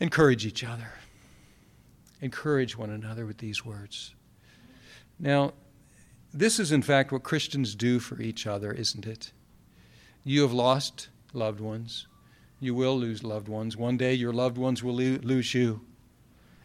encourage 0.00 0.46
each 0.46 0.64
other. 0.64 0.92
Encourage 2.22 2.76
one 2.76 2.90
another 2.90 3.26
with 3.26 3.38
these 3.38 3.64
words. 3.64 4.14
Now, 5.18 5.52
this 6.32 6.58
is, 6.58 6.72
in 6.72 6.82
fact, 6.82 7.12
what 7.12 7.22
Christians 7.22 7.74
do 7.74 7.98
for 7.98 8.20
each 8.20 8.46
other, 8.46 8.72
isn't 8.72 9.06
it? 9.06 9.32
You 10.24 10.42
have 10.42 10.52
lost 10.52 11.08
loved 11.32 11.60
ones. 11.60 12.06
You 12.60 12.74
will 12.74 12.98
lose 12.98 13.24
loved 13.24 13.48
ones. 13.48 13.76
One 13.76 13.96
day 13.96 14.14
your 14.14 14.32
loved 14.32 14.58
ones 14.58 14.82
will 14.82 14.94
lose 14.94 15.54
you. 15.54 15.80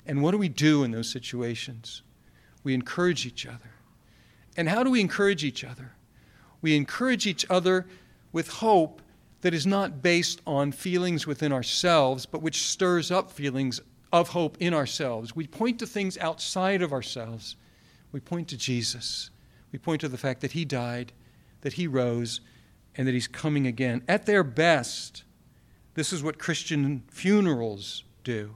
And 0.06 0.22
what 0.22 0.32
do 0.32 0.38
we 0.38 0.50
do 0.50 0.84
in 0.84 0.92
those 0.92 1.10
situations? 1.10 2.02
We 2.64 2.74
encourage 2.74 3.26
each 3.26 3.46
other. 3.46 3.72
And 4.58 4.70
how 4.70 4.84
do 4.84 4.90
we 4.90 5.02
encourage 5.02 5.44
each 5.44 5.64
other? 5.64 5.92
We 6.62 6.76
encourage 6.76 7.28
each 7.28 7.46
other 7.50 7.86
with 8.32 8.50
hope 8.50 9.02
that 9.42 9.54
is 9.54 9.68
not 9.68 10.02
based 10.02 10.42
on 10.48 10.72
feelings 10.72 11.28
within 11.28 11.52
ourselves, 11.52 12.26
but 12.26 12.42
which 12.42 12.64
stirs 12.64 13.12
up 13.12 13.30
feelings 13.32 13.80
of 14.12 14.30
hope 14.30 14.58
in 14.60 14.74
ourselves. 14.74 15.36
We 15.36 15.46
point 15.46 15.80
to 15.80 15.86
things 15.86 16.18
outside 16.18 16.82
of 16.82 16.94
ourselves. 16.94 17.56
We 18.12 18.20
point 18.20 18.48
to 18.50 18.58
Jesus. 18.58 19.30
We 19.72 19.80
point 19.80 20.02
to 20.02 20.08
the 20.08 20.18
fact 20.18 20.42
that 20.42 20.54
He 20.54 20.66
died, 20.66 21.12
that 21.62 21.74
He 21.74 21.86
rose, 21.86 22.42
and 22.96 23.08
that 23.08 23.14
He's 23.14 23.28
coming 23.28 23.68
again. 23.68 24.04
At 24.08 24.26
their 24.26 24.44
best, 24.44 25.24
this 25.96 26.14
is 26.14 26.24
what 26.24 26.40
Christian 26.40 27.04
funerals 27.10 28.04
do. 28.24 28.56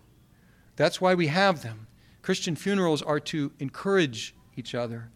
That's 0.80 1.02
why 1.02 1.13
we 1.13 1.28
have 1.28 1.62
them. 1.62 1.88
Christian 2.22 2.56
funerals 2.56 3.02
are 3.02 3.20
to 3.20 3.52
encourage 3.60 4.34
each 4.56 4.74
other. 4.74 5.10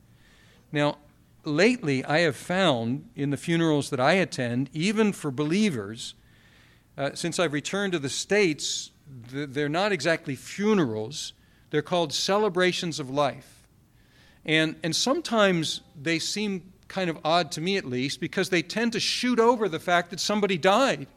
Now, 0.74 0.98
lately 1.46 2.04
I 2.04 2.20
have 2.20 2.36
found 2.36 3.08
in 3.16 3.30
the 3.30 3.38
funerals 3.38 3.90
that 3.90 4.00
I 4.02 4.16
attend, 4.16 4.70
even 4.74 5.14
for 5.14 5.32
believers, 5.32 6.16
uh, 6.98 7.12
since 7.14 7.40
I've 7.40 7.54
returned 7.54 7.94
to 7.94 8.00
the 8.00 8.10
States, 8.10 8.92
they're 9.08 9.70
not 9.70 9.94
exactly 9.94 10.36
funerals, 10.36 11.32
they're 11.70 11.82
called 11.82 12.12
celebrations 12.12 13.00
of 13.00 13.10
life. 13.10 13.66
And, 14.44 14.76
and 14.84 14.94
sometimes 14.94 15.80
they 15.96 16.20
seem 16.20 16.74
kind 16.90 17.10
of 17.10 17.18
odd 17.24 17.54
to 17.54 17.62
me 17.62 17.78
at 17.78 17.86
least 17.86 18.20
because 18.20 18.50
they 18.50 18.64
tend 18.64 18.92
to 18.92 19.00
shoot 19.00 19.40
over 19.40 19.70
the 19.70 19.80
fact 19.80 20.10
that 20.10 20.20
somebody 20.20 20.58
died. 20.58 21.08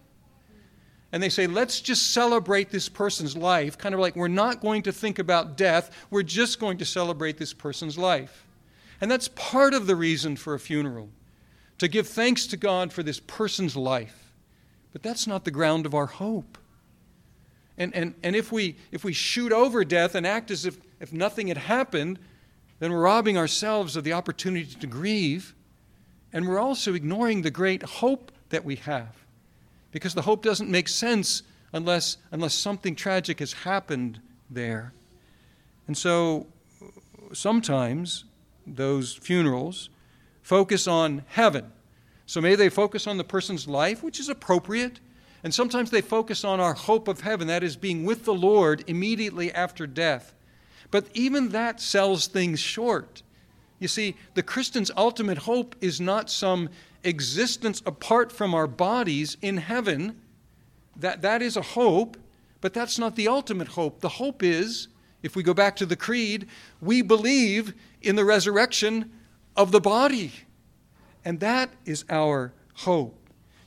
And 1.16 1.22
they 1.22 1.30
say, 1.30 1.46
let's 1.46 1.80
just 1.80 2.12
celebrate 2.12 2.68
this 2.68 2.90
person's 2.90 3.34
life, 3.34 3.78
kind 3.78 3.94
of 3.94 4.00
like 4.02 4.16
we're 4.16 4.28
not 4.28 4.60
going 4.60 4.82
to 4.82 4.92
think 4.92 5.18
about 5.18 5.56
death, 5.56 5.90
we're 6.10 6.22
just 6.22 6.60
going 6.60 6.76
to 6.76 6.84
celebrate 6.84 7.38
this 7.38 7.54
person's 7.54 7.96
life. 7.96 8.46
And 9.00 9.10
that's 9.10 9.28
part 9.28 9.72
of 9.72 9.86
the 9.86 9.96
reason 9.96 10.36
for 10.36 10.52
a 10.52 10.58
funeral, 10.58 11.08
to 11.78 11.88
give 11.88 12.06
thanks 12.06 12.46
to 12.48 12.58
God 12.58 12.92
for 12.92 13.02
this 13.02 13.18
person's 13.18 13.74
life. 13.74 14.30
But 14.92 15.02
that's 15.02 15.26
not 15.26 15.46
the 15.46 15.50
ground 15.50 15.86
of 15.86 15.94
our 15.94 16.04
hope. 16.04 16.58
And, 17.78 17.94
and, 17.94 18.14
and 18.22 18.36
if, 18.36 18.52
we, 18.52 18.76
if 18.92 19.02
we 19.02 19.14
shoot 19.14 19.52
over 19.52 19.86
death 19.86 20.14
and 20.14 20.26
act 20.26 20.50
as 20.50 20.66
if, 20.66 20.76
if 21.00 21.14
nothing 21.14 21.48
had 21.48 21.56
happened, 21.56 22.18
then 22.78 22.92
we're 22.92 23.00
robbing 23.00 23.38
ourselves 23.38 23.96
of 23.96 24.04
the 24.04 24.12
opportunity 24.12 24.66
to 24.66 24.86
grieve. 24.86 25.54
And 26.30 26.46
we're 26.46 26.60
also 26.60 26.92
ignoring 26.92 27.40
the 27.40 27.50
great 27.50 27.82
hope 27.84 28.32
that 28.50 28.66
we 28.66 28.76
have. 28.76 29.25
Because 29.96 30.12
the 30.12 30.20
hope 30.20 30.42
doesn't 30.42 30.68
make 30.68 30.88
sense 30.88 31.42
unless, 31.72 32.18
unless 32.30 32.52
something 32.52 32.94
tragic 32.94 33.38
has 33.38 33.54
happened 33.54 34.20
there. 34.50 34.92
And 35.86 35.96
so 35.96 36.48
sometimes 37.32 38.26
those 38.66 39.14
funerals 39.14 39.88
focus 40.42 40.86
on 40.86 41.24
heaven. 41.28 41.72
So 42.26 42.42
may 42.42 42.56
they 42.56 42.68
focus 42.68 43.06
on 43.06 43.16
the 43.16 43.24
person's 43.24 43.66
life, 43.66 44.02
which 44.02 44.20
is 44.20 44.28
appropriate. 44.28 45.00
And 45.42 45.54
sometimes 45.54 45.90
they 45.90 46.02
focus 46.02 46.44
on 46.44 46.60
our 46.60 46.74
hope 46.74 47.08
of 47.08 47.22
heaven, 47.22 47.46
that 47.46 47.62
is, 47.62 47.74
being 47.74 48.04
with 48.04 48.26
the 48.26 48.34
Lord 48.34 48.84
immediately 48.86 49.50
after 49.50 49.86
death. 49.86 50.34
But 50.90 51.06
even 51.14 51.48
that 51.52 51.80
sells 51.80 52.26
things 52.26 52.60
short. 52.60 53.22
You 53.78 53.88
see, 53.88 54.14
the 54.34 54.42
Christian's 54.42 54.90
ultimate 54.94 55.38
hope 55.38 55.74
is 55.80 56.02
not 56.02 56.28
some 56.28 56.68
existence 57.06 57.82
apart 57.86 58.32
from 58.32 58.54
our 58.54 58.66
bodies 58.66 59.36
in 59.40 59.58
heaven. 59.58 60.20
That, 60.96 61.22
that 61.22 61.40
is 61.40 61.56
a 61.56 61.62
hope, 61.62 62.16
but 62.60 62.74
that's 62.74 62.98
not 62.98 63.16
the 63.16 63.28
ultimate 63.28 63.68
hope. 63.68 64.00
The 64.00 64.08
hope 64.08 64.42
is, 64.42 64.88
if 65.22 65.36
we 65.36 65.42
go 65.42 65.54
back 65.54 65.76
to 65.76 65.86
the 65.86 65.96
creed, 65.96 66.48
we 66.80 67.02
believe 67.02 67.74
in 68.02 68.16
the 68.16 68.24
resurrection 68.24 69.10
of 69.56 69.72
the 69.72 69.80
body. 69.80 70.32
And 71.24 71.40
that 71.40 71.70
is 71.84 72.04
our 72.10 72.52
hope. 72.74 73.18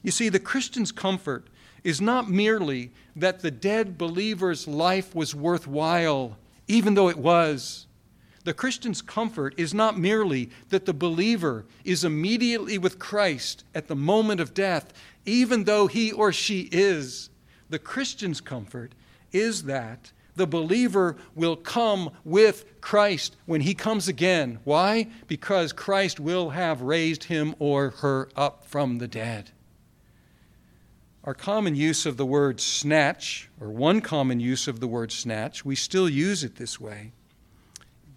You 0.04 0.12
see, 0.12 0.30
the 0.30 0.40
Christian's 0.40 0.92
comfort 0.92 1.48
is 1.84 2.00
not 2.00 2.30
merely 2.30 2.92
that 3.16 3.42
the 3.42 3.52
dead 3.52 3.98
believer's 3.98 4.68
life 4.68 5.14
was 5.16 5.36
worthwhile, 5.36 6.38
even 6.68 6.94
though 6.94 7.10
it 7.10 7.18
was. 7.18 7.88
The 8.46 8.54
Christian's 8.54 9.02
comfort 9.02 9.54
is 9.58 9.74
not 9.74 10.00
merely 10.00 10.50
that 10.70 10.86
the 10.86 10.94
believer 10.94 11.66
is 11.84 12.04
immediately 12.04 12.78
with 12.78 13.00
Christ 13.00 13.64
at 13.76 13.88
the 13.88 13.96
moment 13.96 14.40
of 14.40 14.54
death, 14.54 14.94
even 15.26 15.66
though 15.66 15.88
he 15.88 16.12
or 16.12 16.32
she 16.32 16.70
is. 16.72 17.30
The 17.70 17.80
Christian's 17.80 18.42
comfort 18.42 18.94
is 19.32 19.64
that 19.64 20.12
the 20.36 20.48
believer 20.48 21.18
will 21.36 21.58
come 21.58 22.12
with 22.24 22.82
Christ 22.82 23.36
when 23.46 23.62
he 23.62 23.74
comes 23.74 24.08
again. 24.08 24.60
Why? 24.64 25.08
Because 25.28 25.74
Christ 25.74 26.20
will 26.20 26.52
have 26.52 26.82
raised 26.82 27.26
him 27.26 27.56
or 27.60 27.90
her 27.98 28.30
up 28.38 28.64
from 28.64 29.00
the 29.00 29.08
dead. 29.08 29.52
Our 31.26 31.34
common 31.34 31.76
use 31.76 32.06
of 32.06 32.16
the 32.16 32.26
word 32.26 32.62
snatch, 32.62 33.50
or 33.60 33.70
one 33.70 34.00
common 34.00 34.40
use 34.40 34.70
of 34.70 34.80
the 34.80 34.88
word 34.88 35.12
snatch, 35.12 35.66
we 35.66 35.76
still 35.76 36.08
use 36.08 36.44
it 36.44 36.56
this 36.56 36.80
way. 36.80 37.12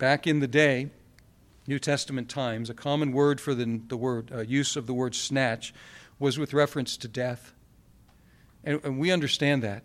Back 0.02 0.26
in 0.26 0.40
the 0.40 0.48
day, 0.48 0.90
New 1.68 1.78
Testament 1.78 2.28
times, 2.28 2.68
a 2.68 2.74
common 2.74 3.12
word 3.12 3.40
for 3.40 3.54
the, 3.54 3.80
the 3.86 3.96
word 3.96 4.32
uh, 4.34 4.40
use 4.40 4.74
of 4.74 4.88
the 4.88 4.92
word 4.92 5.14
snatch 5.14 5.72
was 6.18 6.40
with 6.40 6.52
reference 6.52 6.96
to 6.96 7.06
death. 7.06 7.52
And, 8.64 8.80
and 8.82 8.98
we 8.98 9.12
understand 9.12 9.62
that 9.62 9.84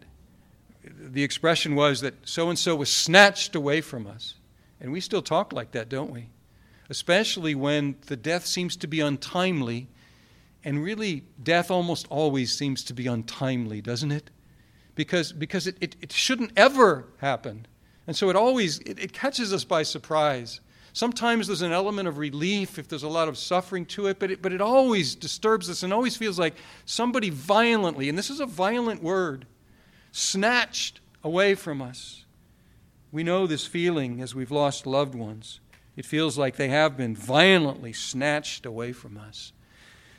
the 0.83 1.21
expression 1.21 1.75
was 1.75 2.01
that 2.01 2.15
so 2.27 2.49
and 2.49 2.57
so 2.57 2.75
was 2.75 2.91
snatched 2.91 3.53
away 3.53 3.79
from 3.79 4.07
us. 4.07 4.33
And 4.81 4.91
we 4.91 5.01
still 5.01 5.21
talk 5.21 5.53
like 5.53 5.73
that, 5.73 5.87
don't 5.87 6.09
we? 6.09 6.29
Especially 6.89 7.53
when 7.53 7.97
the 8.07 8.17
death 8.17 8.47
seems 8.47 8.75
to 8.77 8.87
be 8.87 9.01
untimely. 9.01 9.87
And 10.63 10.83
really, 10.83 11.25
death 11.43 11.69
almost 11.69 12.07
always 12.09 12.57
seems 12.57 12.83
to 12.85 12.93
be 12.95 13.05
untimely, 13.05 13.81
doesn't 13.81 14.11
it? 14.11 14.31
Because, 14.95 15.31
because 15.31 15.67
it, 15.67 15.77
it, 15.79 15.95
it 16.01 16.11
shouldn't 16.11 16.53
ever 16.57 17.05
happen. 17.17 17.67
And 18.07 18.15
so 18.15 18.29
it 18.29 18.35
always 18.35 18.79
it, 18.79 18.97
it 18.97 19.13
catches 19.13 19.53
us 19.53 19.65
by 19.65 19.83
surprise. 19.83 20.61
Sometimes 20.93 21.45
there's 21.45 21.61
an 21.61 21.73
element 21.73 22.07
of 22.07 22.17
relief 22.17 22.79
if 22.79 22.87
there's 22.87 23.03
a 23.03 23.07
lot 23.07 23.27
of 23.27 23.37
suffering 23.37 23.85
to 23.85 24.07
it, 24.07 24.17
but 24.17 24.31
it, 24.31 24.41
but 24.41 24.51
it 24.51 24.61
always 24.61 25.13
disturbs 25.13 25.69
us 25.69 25.83
and 25.83 25.93
always 25.93 26.17
feels 26.17 26.39
like 26.39 26.55
somebody 26.85 27.29
violently, 27.29 28.09
and 28.09 28.17
this 28.17 28.31
is 28.31 28.39
a 28.39 28.47
violent 28.47 29.03
word, 29.03 29.45
snatched 30.11 30.99
away 31.23 31.53
from 31.53 31.83
us. 31.83 32.25
We 33.11 33.23
know 33.23 33.45
this 33.45 33.67
feeling 33.67 34.21
as 34.21 34.33
we've 34.33 34.49
lost 34.49 34.87
loved 34.87 35.13
ones. 35.13 35.59
It 35.95 36.05
feels 36.05 36.35
like 36.35 36.55
they 36.55 36.69
have 36.69 36.97
been 36.97 37.15
violently 37.15 37.93
snatched 37.93 38.65
away 38.65 38.91
from 38.91 39.17
us. 39.17 39.51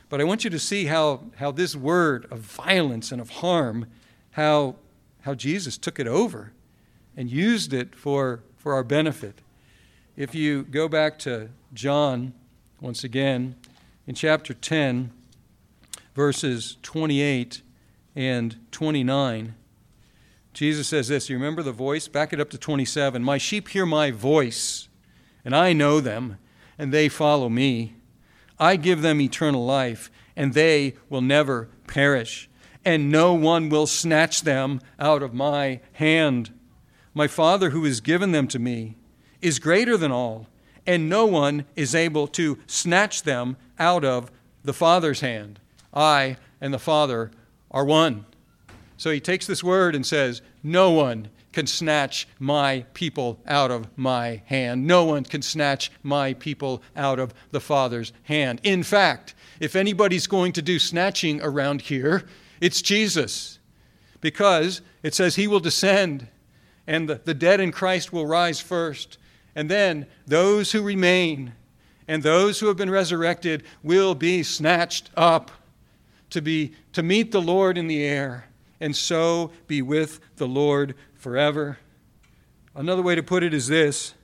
But 0.07 0.21
I 0.21 0.23
want 0.23 0.45
you 0.45 0.49
to 0.49 0.59
see 0.59 0.85
how, 0.85 1.25
how 1.35 1.51
this 1.51 1.75
word 1.75 2.25
of 2.31 2.39
violence 2.39 3.11
and 3.11 3.19
of 3.19 3.29
harm, 3.29 3.87
how, 4.31 4.75
how 5.23 5.33
Jesus 5.33 5.77
took 5.77 5.99
it 5.99 6.07
over 6.07 6.53
and 7.19 7.29
used 7.29 7.73
it 7.73 7.93
for, 7.93 8.39
for 8.55 8.73
our 8.73 8.83
benefit. 8.83 9.41
If 10.15 10.33
you 10.33 10.63
go 10.63 10.87
back 10.87 11.19
to 11.19 11.49
John, 11.73 12.33
once 12.79 13.03
again, 13.03 13.55
in 14.07 14.15
chapter 14.15 14.53
10, 14.53 15.11
verses 16.15 16.77
28 16.81 17.61
and 18.15 18.55
29, 18.71 19.53
Jesus 20.53 20.87
says 20.87 21.09
this. 21.09 21.29
You 21.29 21.35
remember 21.35 21.61
the 21.61 21.73
voice? 21.73 22.07
Back 22.07 22.31
it 22.31 22.39
up 22.39 22.49
to 22.51 22.57
27. 22.57 23.21
My 23.21 23.37
sheep 23.37 23.67
hear 23.67 23.85
my 23.85 24.11
voice, 24.11 24.87
and 25.43 25.53
I 25.53 25.73
know 25.73 25.99
them, 25.99 26.37
and 26.77 26.93
they 26.93 27.09
follow 27.09 27.49
me. 27.49 27.95
I 28.57 28.77
give 28.77 29.01
them 29.01 29.19
eternal 29.19 29.65
life, 29.65 30.09
and 30.37 30.53
they 30.53 30.95
will 31.09 31.19
never 31.19 31.67
perish, 31.85 32.49
and 32.85 33.11
no 33.11 33.33
one 33.33 33.67
will 33.67 33.87
snatch 33.87 34.43
them 34.43 34.79
out 34.97 35.21
of 35.21 35.33
my 35.33 35.81
hand. 35.91 36.51
My 37.13 37.27
Father, 37.27 37.71
who 37.71 37.83
has 37.85 38.01
given 38.01 38.31
them 38.31 38.47
to 38.49 38.59
me, 38.59 38.95
is 39.41 39.59
greater 39.59 39.97
than 39.97 40.11
all, 40.11 40.47
and 40.85 41.09
no 41.09 41.25
one 41.25 41.65
is 41.75 41.95
able 41.95 42.27
to 42.27 42.57
snatch 42.67 43.23
them 43.23 43.57
out 43.77 44.03
of 44.03 44.31
the 44.63 44.73
Father's 44.73 45.21
hand. 45.21 45.59
I 45.93 46.37
and 46.61 46.73
the 46.73 46.79
Father 46.79 47.31
are 47.71 47.85
one. 47.85 48.25
So 48.97 49.11
he 49.11 49.19
takes 49.19 49.47
this 49.47 49.63
word 49.63 49.95
and 49.95 50.05
says, 50.05 50.41
No 50.61 50.91
one 50.91 51.29
can 51.51 51.67
snatch 51.67 52.27
my 52.37 52.85
people 52.93 53.39
out 53.47 53.71
of 53.71 53.87
my 53.97 54.41
hand. 54.45 54.85
No 54.85 55.05
one 55.05 55.23
can 55.23 55.41
snatch 55.41 55.91
my 56.03 56.33
people 56.33 56.81
out 56.95 57.17
of 57.19 57.33
the 57.51 57.61
Father's 57.61 58.13
hand. 58.23 58.61
In 58.63 58.83
fact, 58.83 59.33
if 59.59 59.75
anybody's 59.75 60.27
going 60.27 60.51
to 60.53 60.61
do 60.61 60.79
snatching 60.79 61.41
around 61.41 61.81
here, 61.81 62.25
it's 62.61 62.81
Jesus. 62.81 63.59
Because 64.21 64.81
it 65.01 65.15
says 65.15 65.35
he 65.35 65.47
will 65.47 65.59
descend 65.59 66.27
and 66.89 67.07
the, 67.07 67.21
the 67.23 67.35
dead 67.35 67.59
in 67.59 67.71
Christ 67.71 68.11
will 68.11 68.25
rise 68.25 68.59
first. 68.59 69.19
And 69.55 69.69
then 69.69 70.07
those 70.25 70.71
who 70.71 70.81
remain 70.81 71.53
and 72.07 72.23
those 72.23 72.59
who 72.59 72.67
have 72.67 72.77
been 72.77 72.89
resurrected 72.89 73.63
will 73.83 74.15
be 74.15 74.41
snatched 74.41 75.11
up 75.15 75.51
to 76.31 76.41
be 76.41 76.73
to 76.93 77.03
meet 77.03 77.31
the 77.31 77.41
Lord 77.41 77.77
in 77.77 77.85
the 77.85 78.03
air 78.03 78.45
and 78.79 78.95
so 78.95 79.51
be 79.67 79.83
with 79.83 80.19
the 80.37 80.47
Lord 80.47 80.95
forever. 81.13 81.77
Another 82.73 83.03
way 83.03 83.13
to 83.13 83.21
put 83.21 83.43
it 83.43 83.53
is 83.53 83.67
this 83.67 84.15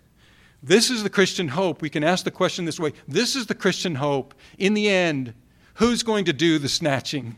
this 0.63 0.89
is 0.89 1.03
the 1.03 1.09
Christian 1.11 1.49
hope. 1.49 1.83
We 1.83 1.91
can 1.91 2.03
ask 2.03 2.25
the 2.25 2.31
question 2.31 2.65
this 2.65 2.79
way 2.79 2.93
This 3.07 3.35
is 3.35 3.45
the 3.45 3.53
Christian 3.53 3.93
hope. 3.93 4.33
In 4.57 4.73
the 4.73 4.89
end, 4.89 5.35
who's 5.75 6.01
going 6.01 6.25
to 6.25 6.33
do 6.33 6.57
the 6.57 6.69
snatching? 6.69 7.35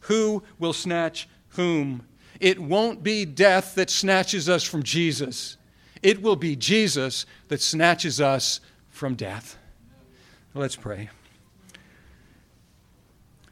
Who 0.00 0.42
will 0.58 0.72
snatch 0.72 1.28
whom? 1.50 2.04
It 2.40 2.58
won't 2.58 3.02
be 3.02 3.26
death 3.26 3.74
that 3.74 3.90
snatches 3.90 4.48
us 4.48 4.64
from 4.64 4.82
Jesus, 4.82 5.56
it 6.02 6.22
will 6.22 6.36
be 6.36 6.56
Jesus 6.56 7.26
that 7.48 7.60
snatches 7.60 8.20
us 8.20 8.60
from 8.88 9.14
death. 9.14 9.56
Let's 10.54 10.76
pray. 10.76 11.10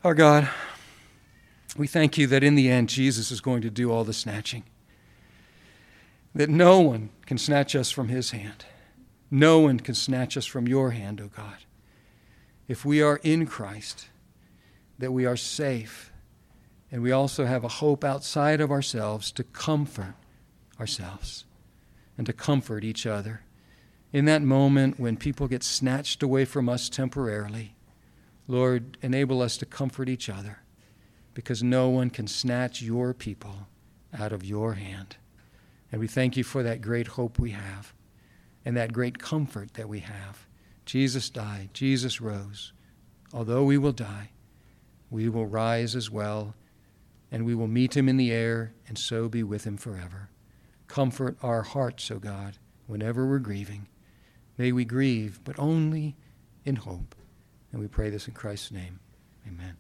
Our 0.03 0.15
God, 0.15 0.49
we 1.77 1.87
thank 1.87 2.17
you 2.17 2.27
that 2.29 2.43
in 2.43 2.55
the 2.55 2.71
end, 2.71 2.89
Jesus 2.89 3.31
is 3.31 3.41
going 3.41 3.63
to 3.63 3.71
do 3.71 3.93
all 3.93 4.05
the 4.05 4.13
snatching. 4.13 4.65
That 6.35 6.49
no 6.49 6.81
one 6.81 7.11
can 7.27 7.39
snatch 7.39 7.77
us 7.77 7.91
from 7.91 8.09
his 8.09 8.31
hand. 8.31 8.65
No 9.31 9.61
one 9.61 9.79
can 9.81 9.95
snatch 9.95 10.37
us 10.37 10.47
from 10.47 10.67
your 10.67 10.93
hand, 10.93 11.21
O 11.21 11.25
oh 11.25 11.31
God. 11.37 11.57
If 12.67 12.85
we 12.85 13.03
are 13.03 13.21
in 13.23 13.47
Christ, 13.47 14.09
that 14.99 15.13
we 15.13 15.27
are 15.27 15.37
safe, 15.37 16.13
and 16.91 17.03
we 17.03 17.13
also 17.13 17.45
have 17.45 17.65
a 17.65 17.69
hope 17.69 18.05
outside 18.05 18.61
of 18.61 18.71
ourselves 18.71 19.31
to 19.33 19.45
comfort 19.45 20.15
ourselves 20.81 21.45
and 22.17 22.27
to 22.27 22.33
comfort 22.33 22.85
each 22.85 23.07
other. 23.07 23.43
In 24.13 24.25
that 24.25 24.43
moment 24.43 24.99
when 24.99 25.17
people 25.17 25.49
get 25.49 25.63
snatched 25.63 26.23
away 26.23 26.45
from 26.45 26.69
us 26.69 26.89
temporarily, 26.89 27.75
Lord, 28.47 28.97
enable 29.03 29.43
us 29.43 29.59
to 29.59 29.67
comfort 29.67 30.09
each 30.09 30.31
other 30.31 30.61
because 31.35 31.63
no 31.63 31.89
one 31.91 32.11
can 32.11 32.27
snatch 32.27 32.81
your 32.81 33.13
people 33.13 33.69
out 34.19 34.33
of 34.33 34.45
your 34.45 34.75
hand. 34.75 35.17
And 35.93 36.01
we 36.01 36.09
thank 36.09 36.37
you 36.37 36.45
for 36.45 36.63
that 36.63 36.81
great 36.81 37.09
hope 37.09 37.39
we 37.39 37.51
have 37.51 37.93
and 38.65 38.77
that 38.77 38.93
great 38.93 39.19
comfort 39.19 39.75
that 39.75 39.89
we 39.89 40.01
have. 40.01 40.47
Jesus 40.87 41.29
died, 41.29 41.71
Jesus 41.75 42.21
rose. 42.21 42.73
Although 43.33 43.65
we 43.65 43.77
will 43.77 43.93
die, 43.93 44.31
we 45.11 45.29
will 45.29 45.47
rise 45.47 45.95
as 45.95 46.11
well, 46.11 46.55
and 47.31 47.45
we 47.45 47.55
will 47.55 47.69
meet 47.69 47.97
him 47.97 48.09
in 48.09 48.17
the 48.17 48.33
air 48.33 48.73
and 48.87 48.99
so 48.99 49.29
be 49.29 49.43
with 49.43 49.65
him 49.65 49.77
forever. 49.77 50.31
Comfort 50.87 51.37
our 51.43 51.63
hearts, 51.63 52.11
O 52.11 52.19
God, 52.19 52.59
whenever 52.87 53.27
we're 53.27 53.39
grieving. 53.39 53.89
May 54.57 54.73
we 54.73 54.85
grieve, 54.85 55.41
but 55.45 55.59
only 55.59 56.17
in 56.65 56.77
hope. 56.77 57.15
And 57.71 57.81
we 57.81 57.89
pray 57.89 58.11
this 58.11 58.27
in 58.27 58.35
Christ's 58.35 58.73
name. 58.73 59.01
Amen. 59.47 59.77